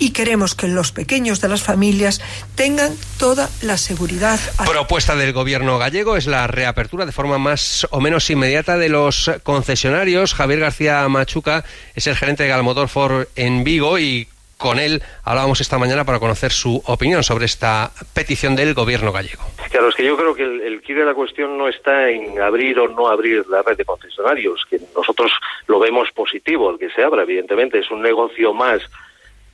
y 0.00 0.12
queremos 0.12 0.56
que 0.56 0.66
los 0.66 0.90
pequeños 0.90 1.40
de 1.40 1.48
las 1.48 1.62
familias 1.62 2.20
tengan 2.56 2.92
toda 3.18 3.48
la 3.62 3.76
seguridad. 3.76 4.40
Propuesta 4.66 5.14
del 5.14 5.32
gobierno 5.32 5.78
gallego 5.78 6.16
es 6.16 6.26
la 6.26 6.48
reapertura 6.48 7.06
de 7.06 7.12
forma 7.12 7.38
más 7.38 7.86
o 7.90 8.00
menos 8.00 8.28
inmediata 8.30 8.78
de 8.78 8.88
los 8.88 9.30
concesionarios. 9.44 10.34
Javier 10.34 10.60
García 10.60 11.06
Machuca 11.08 11.64
es 11.94 12.06
el 12.06 12.16
gerente 12.16 12.42
de 12.42 12.48
Galmotor 12.48 12.88
Ford 12.88 13.26
en 13.36 13.62
Vigo 13.62 13.98
y 13.98 14.26
con 14.56 14.78
él 14.78 15.02
hablábamos 15.24 15.60
esta 15.60 15.78
mañana 15.78 16.04
para 16.04 16.18
conocer 16.18 16.50
su 16.50 16.82
opinión 16.86 17.22
sobre 17.22 17.46
esta 17.46 17.90
petición 18.14 18.56
del 18.56 18.74
gobierno 18.74 19.12
gallego. 19.12 19.42
Claro, 19.70 19.88
es 19.88 19.94
que 19.94 20.04
yo 20.04 20.16
creo 20.16 20.34
que 20.34 20.42
el, 20.42 20.60
el 20.60 20.80
de 20.82 21.04
la 21.04 21.14
cuestión 21.14 21.56
no 21.56 21.68
está 21.68 22.10
en 22.10 22.40
abrir 22.40 22.78
o 22.78 22.88
no 22.88 23.08
abrir 23.08 23.46
la 23.48 23.62
red 23.62 23.76
de 23.76 23.84
concesionarios, 23.84 24.66
que 24.68 24.80
nosotros 24.94 25.32
lo 25.66 25.78
vemos 25.78 26.08
positivo, 26.12 26.70
el 26.70 26.78
que 26.78 26.90
se 26.90 27.02
abra, 27.02 27.22
evidentemente, 27.22 27.78
es 27.78 27.90
un 27.90 28.02
negocio 28.02 28.52
más 28.52 28.82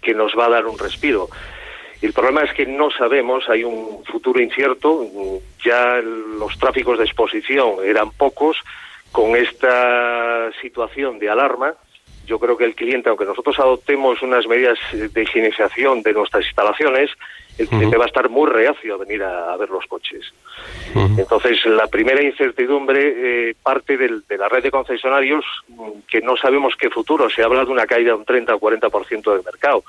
que 0.02 0.14
nos 0.14 0.32
va 0.38 0.46
a 0.46 0.50
dar 0.50 0.66
un 0.66 0.78
respiro. 0.78 1.28
El 2.02 2.12
problema 2.12 2.42
es 2.42 2.52
que 2.52 2.66
no 2.66 2.90
sabemos, 2.90 3.48
hay 3.48 3.64
un 3.64 4.04
futuro 4.04 4.40
incierto, 4.40 5.06
ya 5.64 5.96
los 6.02 6.58
tráficos 6.58 6.98
de 6.98 7.04
exposición 7.04 7.76
eran 7.84 8.10
pocos, 8.10 8.58
con 9.12 9.34
esta 9.34 10.52
situación 10.60 11.18
de 11.18 11.30
alarma, 11.30 11.74
yo 12.26 12.38
creo 12.38 12.56
que 12.56 12.64
el 12.64 12.74
cliente, 12.74 13.08
aunque 13.08 13.24
nosotros 13.24 13.58
adoptemos 13.58 14.20
unas 14.22 14.46
medidas 14.46 14.78
de 14.92 15.22
higienización 15.22 16.02
de 16.02 16.12
nuestras 16.12 16.44
instalaciones, 16.44 17.10
el 17.58 17.68
cliente 17.68 17.96
va 17.96 18.04
a 18.04 18.08
estar 18.08 18.28
muy 18.28 18.50
reacio 18.50 18.94
a 18.94 18.98
venir 18.98 19.22
a, 19.22 19.56
ver 19.56 19.70
los 19.70 19.86
coches. 19.86 20.32
Entonces, 20.94 21.64
la 21.64 21.86
primera 21.86 22.22
incertidumbre 22.22 23.50
eh, 23.50 23.54
parte 23.62 23.96
del, 23.96 24.24
de 24.28 24.36
la 24.36 24.48
red 24.48 24.62
de 24.62 24.70
concesionarios 24.70 25.44
mm, 25.68 26.00
que 26.08 26.20
no 26.20 26.36
sabemos 26.36 26.74
qué 26.78 26.90
futuro. 26.90 27.30
Se 27.30 27.42
habla 27.42 27.64
de 27.64 27.70
una 27.70 27.86
caída 27.86 28.10
de 28.10 28.16
un 28.16 28.24
30 28.24 28.54
o 28.54 28.60
40% 28.60 29.32
del 29.32 29.44
mercado. 29.44 29.84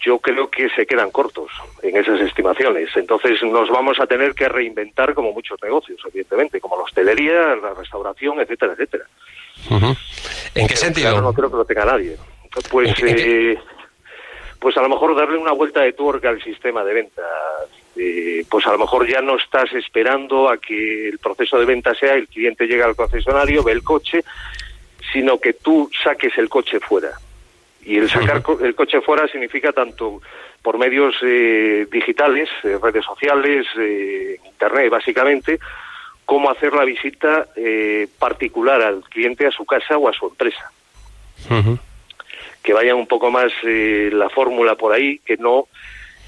Yo 0.00 0.18
creo 0.18 0.48
que 0.48 0.68
se 0.70 0.86
quedan 0.86 1.10
cortos 1.10 1.50
en 1.82 1.96
esas 1.96 2.20
estimaciones. 2.20 2.88
Entonces, 2.94 3.42
nos 3.42 3.68
vamos 3.68 3.98
a 3.98 4.06
tener 4.06 4.34
que 4.34 4.48
reinventar 4.48 5.14
como 5.14 5.32
muchos 5.32 5.60
negocios, 5.62 6.00
evidentemente, 6.06 6.60
como 6.60 6.76
la 6.76 6.84
hostelería, 6.84 7.56
la 7.56 7.74
restauración, 7.74 8.40
etcétera, 8.40 8.74
etcétera. 8.74 9.06
¿En 10.56 10.66
qué 10.66 10.76
sentido? 10.76 11.20
no 11.20 11.32
creo 11.32 11.50
que 11.50 11.56
lo 11.56 11.64
tenga 11.64 11.84
nadie. 11.84 12.16
Pues, 12.70 12.94
eh, 13.02 13.58
pues 14.58 14.76
a 14.76 14.82
lo 14.82 14.88
mejor 14.88 15.14
darle 15.14 15.36
una 15.36 15.52
vuelta 15.52 15.82
de 15.82 15.92
tuerca 15.92 16.30
al 16.30 16.42
sistema 16.42 16.82
de 16.82 16.94
venta. 16.94 17.22
Eh, 17.96 18.44
pues 18.50 18.66
a 18.66 18.72
lo 18.72 18.78
mejor 18.78 19.06
ya 19.06 19.20
no 19.20 19.36
estás 19.36 19.72
esperando 19.72 20.48
a 20.50 20.58
que 20.58 21.08
el 21.08 21.18
proceso 21.18 21.58
de 21.58 21.66
venta 21.66 21.94
sea 21.94 22.14
el 22.14 22.28
cliente 22.28 22.66
llega 22.66 22.86
al 22.86 22.96
concesionario, 22.96 23.62
ve 23.62 23.72
el 23.72 23.82
coche, 23.82 24.24
sino 25.12 25.38
que 25.38 25.54
tú 25.54 25.90
saques 26.02 26.36
el 26.38 26.48
coche 26.48 26.80
fuera. 26.80 27.12
Y 27.84 27.98
el 27.98 28.10
sacar 28.10 28.42
el 28.62 28.74
coche 28.74 29.00
fuera 29.00 29.28
significa 29.28 29.72
tanto 29.72 30.20
por 30.60 30.78
medios 30.78 31.14
eh, 31.22 31.86
digitales, 31.90 32.48
redes 32.82 33.04
sociales, 33.04 33.66
internet 34.44 34.90
básicamente, 34.90 35.60
cómo 36.26 36.50
hacer 36.50 36.74
la 36.74 36.84
visita 36.84 37.46
eh, 37.56 38.08
particular 38.18 38.82
al 38.82 39.02
cliente 39.04 39.46
a 39.46 39.50
su 39.50 39.64
casa 39.64 39.96
o 39.96 40.08
a 40.08 40.12
su 40.12 40.26
empresa. 40.26 40.70
Que 42.62 42.72
vaya 42.72 42.94
un 42.94 43.06
poco 43.06 43.30
más 43.30 43.52
eh, 43.62 44.10
la 44.12 44.28
fórmula 44.28 44.74
por 44.74 44.92
ahí, 44.92 45.20
que 45.20 45.36
no 45.36 45.68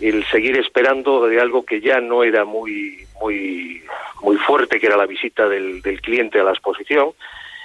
el 0.00 0.24
seguir 0.26 0.56
esperando 0.56 1.26
de 1.26 1.40
algo 1.40 1.64
que 1.66 1.80
ya 1.80 2.00
no 2.00 2.22
era 2.22 2.44
muy 2.44 3.04
muy 3.20 3.82
muy 4.22 4.36
fuerte, 4.36 4.78
que 4.78 4.86
era 4.86 4.96
la 4.96 5.06
visita 5.06 5.48
del, 5.48 5.82
cliente 6.00 6.38
a 6.38 6.44
la 6.44 6.52
exposición, 6.52 7.10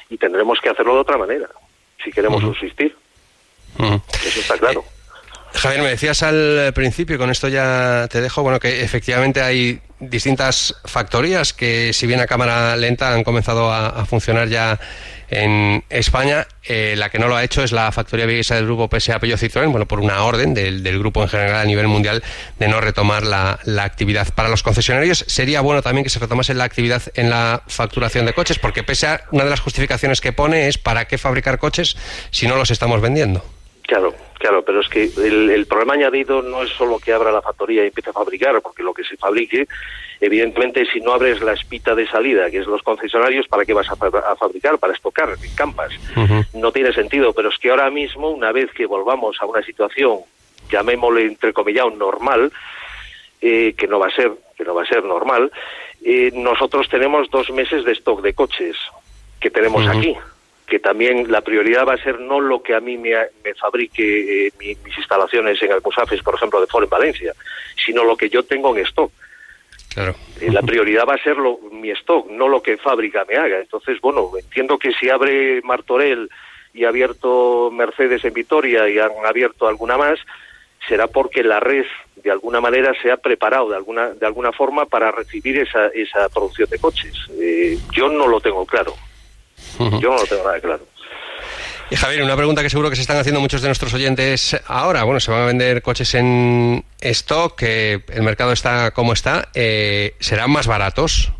y 0.10 0.18
tendremos 0.18 0.60
que 0.60 0.70
hacerlo 0.70 0.96
de 0.96 1.02
otra 1.02 1.18
manera, 1.18 1.48
si 2.04 2.12
queremos 2.12 2.42
subsistir. 2.42 2.96
Eso 3.78 4.40
está 4.40 4.58
claro. 4.58 4.84
Javier, 5.54 5.84
me 5.84 5.90
decías 5.90 6.24
al 6.24 6.72
principio, 6.74 7.20
con 7.20 7.30
esto 7.30 7.48
ya 7.48 8.08
te 8.10 8.22
dejo, 8.22 8.42
bueno, 8.42 8.60
que 8.60 8.82
efectivamente 8.82 9.42
hay 9.42 9.80
distintas 10.10 10.76
factorías 10.86 11.54
que, 11.54 11.94
si 11.94 12.08
bien 12.08 12.20
a 12.20 12.28
cámara 12.28 12.76
lenta, 12.76 13.14
han 13.14 13.24
comenzado 13.24 13.72
a, 13.72 14.06
funcionar 14.06 14.48
ya 14.50 14.80
en 15.30 15.84
España. 15.90 16.48
Eh, 16.64 16.96
la 16.98 17.10
que 17.10 17.20
no 17.20 17.28
lo 17.28 17.36
ha 17.36 17.44
hecho 17.44 17.64
es 17.64 17.72
la 17.72 17.92
factoría 17.92 18.26
vieguesa 18.26 18.56
del 18.56 18.66
grupo 18.66 18.88
PSA 18.88 19.20
Peugeot 19.20 19.40
Citroën, 19.40 19.70
bueno, 19.70 19.88
por 19.88 20.00
una 20.00 20.24
orden 20.24 20.54
del, 20.54 21.00
grupo 21.00 21.24
en 21.24 21.30
general 21.30 21.56
a 21.56 21.66
nivel 21.66 21.88
mundial 21.88 22.24
de 22.60 22.68
no 22.68 22.80
retomar 22.82 23.24
la, 23.26 23.60
la, 23.64 23.84
actividad. 23.84 24.34
Para 24.34 24.50
los 24.50 24.64
concesionarios 24.64 25.26
sería 25.28 25.62
bueno 25.62 25.82
también 25.82 26.04
que 26.04 26.10
se 26.10 26.20
retomase 26.20 26.54
la 26.54 26.64
actividad 26.64 27.02
en 27.16 27.30
la 27.30 27.64
facturación 27.68 28.26
de 28.26 28.34
coches, 28.34 28.60
porque 28.60 28.84
PSA, 28.84 29.22
una 29.32 29.44
de 29.44 29.50
las 29.50 29.60
justificaciones 29.60 30.22
que 30.22 30.34
pone 30.34 30.68
es 30.68 30.78
para 30.78 31.06
qué 31.06 31.18
fabricar 31.18 31.58
coches 31.58 31.98
si 32.32 32.48
no 32.48 32.56
los 32.56 32.72
estamos 32.72 33.02
vendiendo. 33.02 33.44
Claro, 33.84 34.16
claro, 34.44 34.62
pero 34.66 34.82
es 34.82 34.90
que 34.90 35.04
el, 35.06 35.66
problema 35.68 35.94
añadido 35.94 36.42
no 36.42 36.64
es 36.64 36.70
solo 36.72 37.00
que 37.00 37.14
abra 37.14 37.32
la 37.32 37.42
factoría 37.42 37.86
y 37.86 37.88
empiece 37.88 38.10
a 38.10 38.14
fabricar, 38.14 38.62
porque 38.62 38.84
lo 38.84 38.94
que 38.94 39.06
se 39.06 39.16
fabrique, 39.16 39.70
evidentemente, 40.20 40.86
si 40.92 41.00
no 41.00 41.14
abres 41.14 41.42
la 41.42 41.54
espita 41.54 41.96
de 41.96 42.06
salida, 42.08 42.52
que 42.52 42.58
es 42.58 42.68
los 42.68 42.84
concesionarios, 42.84 43.48
¿para 43.48 43.64
qué 43.64 43.72
vas 43.72 43.88
a, 43.90 43.96
fabricar? 44.36 44.80
Para 44.80 44.92
estocar 44.92 45.30
en 45.42 45.56
campas. 45.56 45.94
No 46.54 46.74
tiene 46.74 46.92
sentido, 46.92 47.32
pero 47.32 47.48
es 47.48 47.58
que 47.58 47.70
ahora 47.70 47.90
mismo, 47.90 48.32
una 48.32 48.52
vez 48.52 48.70
que 48.74 48.86
volvamos 48.86 49.38
a 49.40 49.46
una 49.46 49.64
situación, 49.64 50.20
llamémosle 50.70 51.24
entrecomillado 51.24 51.92
normal, 51.92 52.52
eh, 53.40 53.74
que 53.78 53.88
no 53.88 53.98
va 53.98 54.08
a 54.08 54.12
ser, 54.12 54.34
que 54.58 54.66
no 54.66 54.76
va 54.76 54.84
a 54.84 54.88
ser 54.88 55.06
normal, 55.06 55.54
eh, 56.04 56.32
nosotros 56.34 56.90
tenemos 56.90 57.30
dos 57.30 57.50
meses 57.52 57.86
de 57.86 57.94
stock 57.94 58.22
de 58.22 58.34
coches 58.34 58.76
que 59.40 59.50
tenemos 59.50 59.88
aquí 59.88 60.18
que 60.74 60.80
también 60.80 61.32
la 61.32 61.42
prioridad 61.42 61.88
va 61.88 61.94
a 61.94 62.04
ser 62.04 62.20
no 62.20 62.40
lo 62.40 62.64
que 62.64 62.74
a 62.74 62.80
mí 62.80 62.98
me, 62.98 63.14
me 63.44 63.54
fabrique 63.54 64.48
eh, 64.48 64.52
mis 64.60 64.98
instalaciones 64.98 65.62
en 65.62 65.72
Almusafes, 65.72 66.24
por 66.24 66.34
ejemplo, 66.34 66.60
de 66.60 66.66
Ford 66.66 66.86
en 66.86 66.90
Valencia, 66.90 67.34
sino 67.86 68.04
lo 68.04 68.18
que 68.18 68.28
yo 68.28 68.42
tengo 68.42 68.76
en 68.76 68.84
stock. 68.84 69.12
Claro. 69.94 70.16
Eh, 70.42 70.52
la 70.52 70.64
prioridad 70.64 71.06
va 71.08 71.14
a 71.14 71.24
ser 71.24 71.38
lo, 71.38 71.60
mi 71.72 71.92
stock, 71.92 72.28
no 72.32 72.48
lo 72.48 72.64
que 72.64 72.78
fábrica 72.78 73.24
me 73.30 73.36
haga. 73.36 73.60
Entonces, 73.60 74.02
bueno, 74.02 74.32
entiendo 74.36 74.80
que 74.80 74.94
si 74.94 75.12
abre 75.12 75.62
Martorell 75.62 76.28
y 76.74 76.86
ha 76.86 76.90
abierto 76.90 77.70
Mercedes 77.72 78.26
en 78.26 78.34
Vitoria 78.34 78.90
y 78.90 78.98
han 78.98 79.12
abierto 79.28 79.68
alguna 79.68 79.96
más, 79.96 80.18
será 80.88 81.06
porque 81.06 81.44
la 81.44 81.60
red 81.60 81.86
de 82.16 82.32
alguna 82.32 82.62
manera 82.62 82.96
se 83.00 83.12
ha 83.12 83.18
preparado 83.18 83.70
de 83.70 83.76
alguna 83.76 84.10
de 84.10 84.26
alguna 84.26 84.52
forma 84.52 84.88
para 84.88 85.12
recibir 85.12 85.60
esa, 85.60 85.90
esa 85.90 86.30
producción 86.30 86.68
de 86.72 86.80
coches. 86.80 87.14
Eh, 87.40 87.78
yo 87.92 88.10
no 88.10 88.28
lo 88.28 88.42
tengo 88.42 88.66
claro. 88.66 88.96
Yo 89.80 90.10
no 90.10 90.18
lo 90.18 90.26
tengo 90.26 90.44
nada 90.44 90.60
claro. 90.60 90.94
Y 91.94 91.96
Javier, 91.96 92.24
una 92.24 92.36
pregunta 92.36 92.64
que 92.64 92.72
seguro 92.72 92.90
que 92.90 92.96
se 92.96 93.04
están 93.04 93.18
haciendo 93.18 93.40
muchos 93.40 93.62
de 93.62 93.68
nuestros 93.68 93.94
oyentes 93.94 94.60
ahora. 94.66 95.04
Bueno, 95.04 95.20
se 95.20 95.30
van 95.30 95.42
a 95.42 95.46
vender 95.46 95.84
coches 95.84 96.16
en 96.16 96.84
stock, 97.00 97.56
que 97.56 98.02
el 98.08 98.24
mercado 98.24 98.52
está 98.52 98.92
como 98.92 99.14
está. 99.14 99.50
Eh, 99.54 100.16
¿Serán 100.20 100.50
más 100.50 100.66
baratos? 100.66 101.32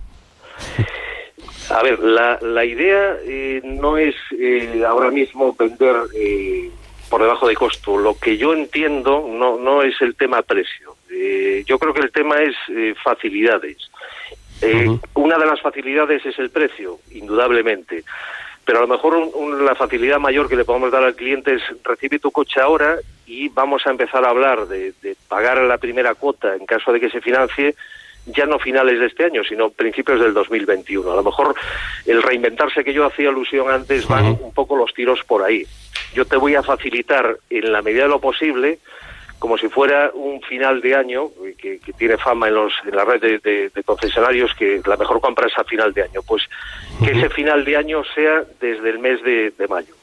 A 1.70 1.82
ver, 1.82 1.98
la, 2.00 2.38
la 2.42 2.66
idea 2.66 3.16
eh, 3.26 3.62
no 3.64 3.98
es 3.98 4.14
eh, 4.38 4.84
ahora 4.88 5.10
mismo 5.10 5.56
vender 5.58 5.96
por 7.10 7.22
debajo 7.22 7.48
de 7.48 7.56
costo. 7.56 7.98
Lo 7.98 8.18
que 8.20 8.38
yo 8.38 8.54
entiendo 8.54 9.28
no, 9.28 9.58
no 9.58 9.82
es 9.82 10.00
el 10.02 10.16
tema 10.16 10.44
precio. 10.44 10.96
yo 11.66 11.80
creo 11.80 11.94
que 11.96 12.02
el 12.02 12.12
tema 12.12 12.36
es 12.42 12.56
facilidades. 13.04 13.78
Eh, 14.62 14.98
una 15.16 15.38
de 15.38 15.46
las 15.46 15.62
facilidades 15.62 16.26
es 16.26 16.38
el 16.40 16.50
precio, 16.50 17.00
indudablemente. 17.12 18.04
Pero 18.66 18.80
a 18.80 18.82
lo 18.82 18.88
mejor 18.88 19.30
la 19.62 19.76
facilidad 19.76 20.20
mayor 20.20 20.48
que 20.48 20.56
le 20.56 20.64
podemos 20.64 20.92
dar 20.92 21.04
al 21.04 21.16
cliente 21.16 21.56
es 21.56 21.62
recibe 21.84 22.20
tu 22.20 22.32
coche 22.32 22.62
ahora 22.62 22.98
y 23.26 23.50
vamos 23.50 23.86
a 23.86 23.90
empezar 23.90 24.24
a 24.24 24.30
hablar 24.30 24.68
de, 24.68 24.94
pagar 25.28 25.58
la 25.60 25.78
primera 25.78 26.16
cuota 26.16 26.56
en 26.56 26.66
caso 26.66 26.94
de 26.94 27.00
que 27.00 27.10
se 27.10 27.20
financie 27.20 27.76
ya 28.26 28.46
no 28.46 28.58
finales 28.58 29.02
de 29.02 29.08
este 29.08 29.26
año, 29.26 29.44
sino 29.44 29.70
principios 29.70 30.22
del 30.22 30.34
2021. 30.34 31.12
A 31.12 31.16
lo 31.16 31.24
mejor 31.24 31.54
el 32.06 32.22
reinventarse 32.22 32.86
que 32.86 32.94
yo 32.94 33.06
hacía 33.06 33.28
alusión 33.28 33.70
antes 33.70 34.08
van 34.08 34.38
un 34.42 34.54
poco 34.54 34.78
los 34.78 34.94
tiros 34.94 35.22
por 35.26 35.44
ahí. 35.44 35.66
Yo 36.14 36.24
te 36.24 36.38
voy 36.38 36.56
a 36.56 36.64
facilitar 36.64 37.38
en 37.50 37.72
la 37.74 37.82
medida 37.82 38.04
de 38.04 38.10
lo 38.10 38.22
posible 38.22 38.80
como 39.40 39.58
si 39.58 39.68
fuera 39.68 40.12
un 40.14 40.42
final 40.42 40.82
de 40.82 40.96
año, 40.96 41.30
que, 41.58 41.80
tiene 41.98 42.18
fama 42.18 42.48
en, 42.48 42.56
los, 42.56 42.74
en 42.86 42.96
la 42.96 43.06
red 43.06 43.22
de, 43.22 43.84
concesionarios, 43.84 44.52
que 44.58 44.82
la 44.86 44.98
mejor 44.98 45.20
compra 45.20 45.48
es 45.48 45.58
a 45.58 45.64
final 45.64 45.94
de 45.94 46.04
año. 46.04 46.22
Pues 46.26 46.44
que 47.04 47.12
ese 47.12 47.30
final 47.30 47.66
de 47.66 47.76
año 47.76 48.04
sea 48.16 48.44
desde 48.62 48.90
el 48.90 49.00
mes 49.00 49.22
de, 49.24 49.54
mayo, 49.68 49.94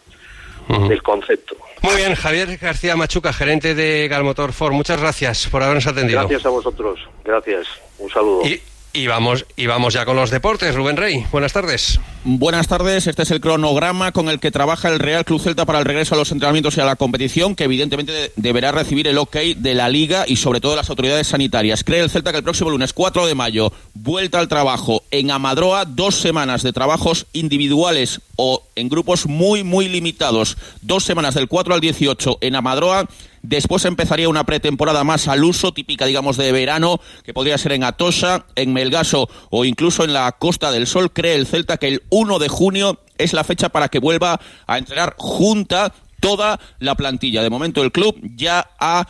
el 0.68 1.02
concepto. 1.02 1.56
Muy 1.82 1.96
bien, 1.96 2.14
Javier 2.14 2.56
García 2.58 2.96
Machuca, 2.96 3.32
gerente 3.32 3.74
de 3.74 4.08
Galmotor 4.08 4.52
Ford. 4.52 4.72
Muchas 4.72 5.00
gracias 5.00 5.48
por 5.48 5.62
habernos 5.62 5.86
atendido. 5.86 6.20
Gracias 6.20 6.44
a 6.44 6.50
vosotros. 6.50 7.00
Gracias. 7.24 7.66
Un 7.98 8.10
saludo. 8.10 8.46
Y 8.46 8.60
vamos, 9.06 9.46
y 9.56 9.66
vamos 9.66 9.94
ya 9.94 10.04
con 10.04 10.16
los 10.16 10.30
deportes. 10.30 10.74
Rubén 10.74 10.96
Rey, 10.96 11.24
buenas 11.30 11.52
tardes. 11.52 12.00
Buenas 12.24 12.68
tardes. 12.68 13.06
Este 13.06 13.22
es 13.22 13.30
el 13.30 13.40
cronograma 13.40 14.12
con 14.12 14.28
el 14.28 14.40
que 14.40 14.50
trabaja 14.50 14.88
el 14.88 14.98
Real 14.98 15.24
Club 15.24 15.40
Celta 15.40 15.64
para 15.64 15.78
el 15.78 15.84
regreso 15.84 16.14
a 16.14 16.18
los 16.18 16.30
entrenamientos 16.32 16.76
y 16.76 16.80
a 16.80 16.84
la 16.84 16.96
competición, 16.96 17.54
que 17.54 17.64
evidentemente 17.64 18.32
deberá 18.36 18.72
recibir 18.72 19.08
el 19.08 19.16
ok 19.16 19.36
de 19.56 19.74
la 19.74 19.88
Liga 19.88 20.24
y 20.26 20.36
sobre 20.36 20.60
todo 20.60 20.72
de 20.72 20.76
las 20.76 20.90
autoridades 20.90 21.28
sanitarias. 21.28 21.82
Cree 21.82 22.00
el 22.00 22.10
Celta 22.10 22.30
que 22.32 22.38
el 22.38 22.44
próximo 22.44 22.70
lunes 22.70 22.92
4 22.92 23.26
de 23.26 23.34
mayo, 23.34 23.72
vuelta 23.94 24.38
al 24.38 24.48
trabajo 24.48 25.02
en 25.10 25.30
Amadroa, 25.30 25.86
dos 25.86 26.16
semanas 26.16 26.62
de 26.62 26.72
trabajos 26.72 27.26
individuales 27.32 28.20
o 28.36 28.62
en 28.74 28.88
grupos 28.88 29.26
muy, 29.26 29.64
muy 29.64 29.88
limitados. 29.88 30.58
Dos 30.82 31.04
semanas 31.04 31.34
del 31.34 31.48
4 31.48 31.74
al 31.74 31.80
18 31.80 32.38
en 32.40 32.56
Amadroa 32.56 33.08
Después 33.42 33.84
empezaría 33.84 34.28
una 34.28 34.44
pretemporada 34.44 35.02
más 35.04 35.28
al 35.28 35.44
uso, 35.44 35.72
típica, 35.72 36.06
digamos, 36.06 36.36
de 36.36 36.52
verano, 36.52 37.00
que 37.24 37.32
podría 37.32 37.56
ser 37.58 37.72
en 37.72 37.84
Atosa, 37.84 38.46
en 38.54 38.72
Melgaso 38.72 39.28
o 39.50 39.64
incluso 39.64 40.04
en 40.04 40.12
la 40.12 40.30
Costa 40.32 40.70
del 40.70 40.86
Sol. 40.86 41.12
Cree 41.12 41.34
el 41.34 41.46
Celta 41.46 41.78
que 41.78 41.88
el 41.88 42.02
1 42.10 42.38
de 42.38 42.48
junio 42.48 43.00
es 43.16 43.32
la 43.32 43.44
fecha 43.44 43.70
para 43.70 43.88
que 43.88 43.98
vuelva 43.98 44.40
a 44.66 44.78
entrenar 44.78 45.14
junta 45.16 45.94
toda 46.20 46.60
la 46.78 46.94
plantilla. 46.94 47.42
De 47.42 47.50
momento 47.50 47.82
el 47.82 47.92
club 47.92 48.16
ya 48.36 48.70
ha 48.78 49.06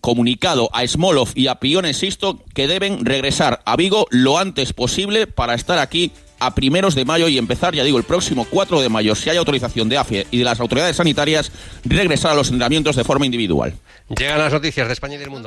comunicado 0.00 0.70
a 0.72 0.86
Smolov 0.86 1.30
y 1.34 1.48
a 1.48 1.56
Pione 1.56 1.94
Sisto 1.94 2.42
que 2.54 2.68
deben 2.68 3.04
regresar 3.04 3.62
a 3.64 3.76
Vigo 3.76 4.06
lo 4.10 4.38
antes 4.38 4.72
posible 4.72 5.26
para 5.26 5.54
estar 5.54 5.78
aquí 5.78 6.12
a 6.40 6.54
primeros 6.54 6.94
de 6.94 7.04
mayo 7.04 7.28
y 7.28 7.38
empezar, 7.38 7.74
ya 7.74 7.84
digo, 7.84 7.98
el 7.98 8.04
próximo 8.04 8.46
4 8.48 8.80
de 8.80 8.88
mayo, 8.88 9.14
si 9.14 9.30
hay 9.30 9.36
autorización 9.36 9.88
de 9.88 9.98
AFIE 9.98 10.26
y 10.30 10.38
de 10.38 10.44
las 10.44 10.60
autoridades 10.60 10.96
sanitarias, 10.96 11.52
regresar 11.84 12.32
a 12.32 12.34
los 12.34 12.48
entrenamientos 12.48 12.96
de 12.96 13.04
forma 13.04 13.26
individual. 13.26 13.74
Llegan 14.16 14.38
las 14.38 14.52
noticias 14.52 14.86
de 14.86 14.94
España 14.94 15.16
y 15.16 15.18
del 15.18 15.30
mundo. 15.30 15.46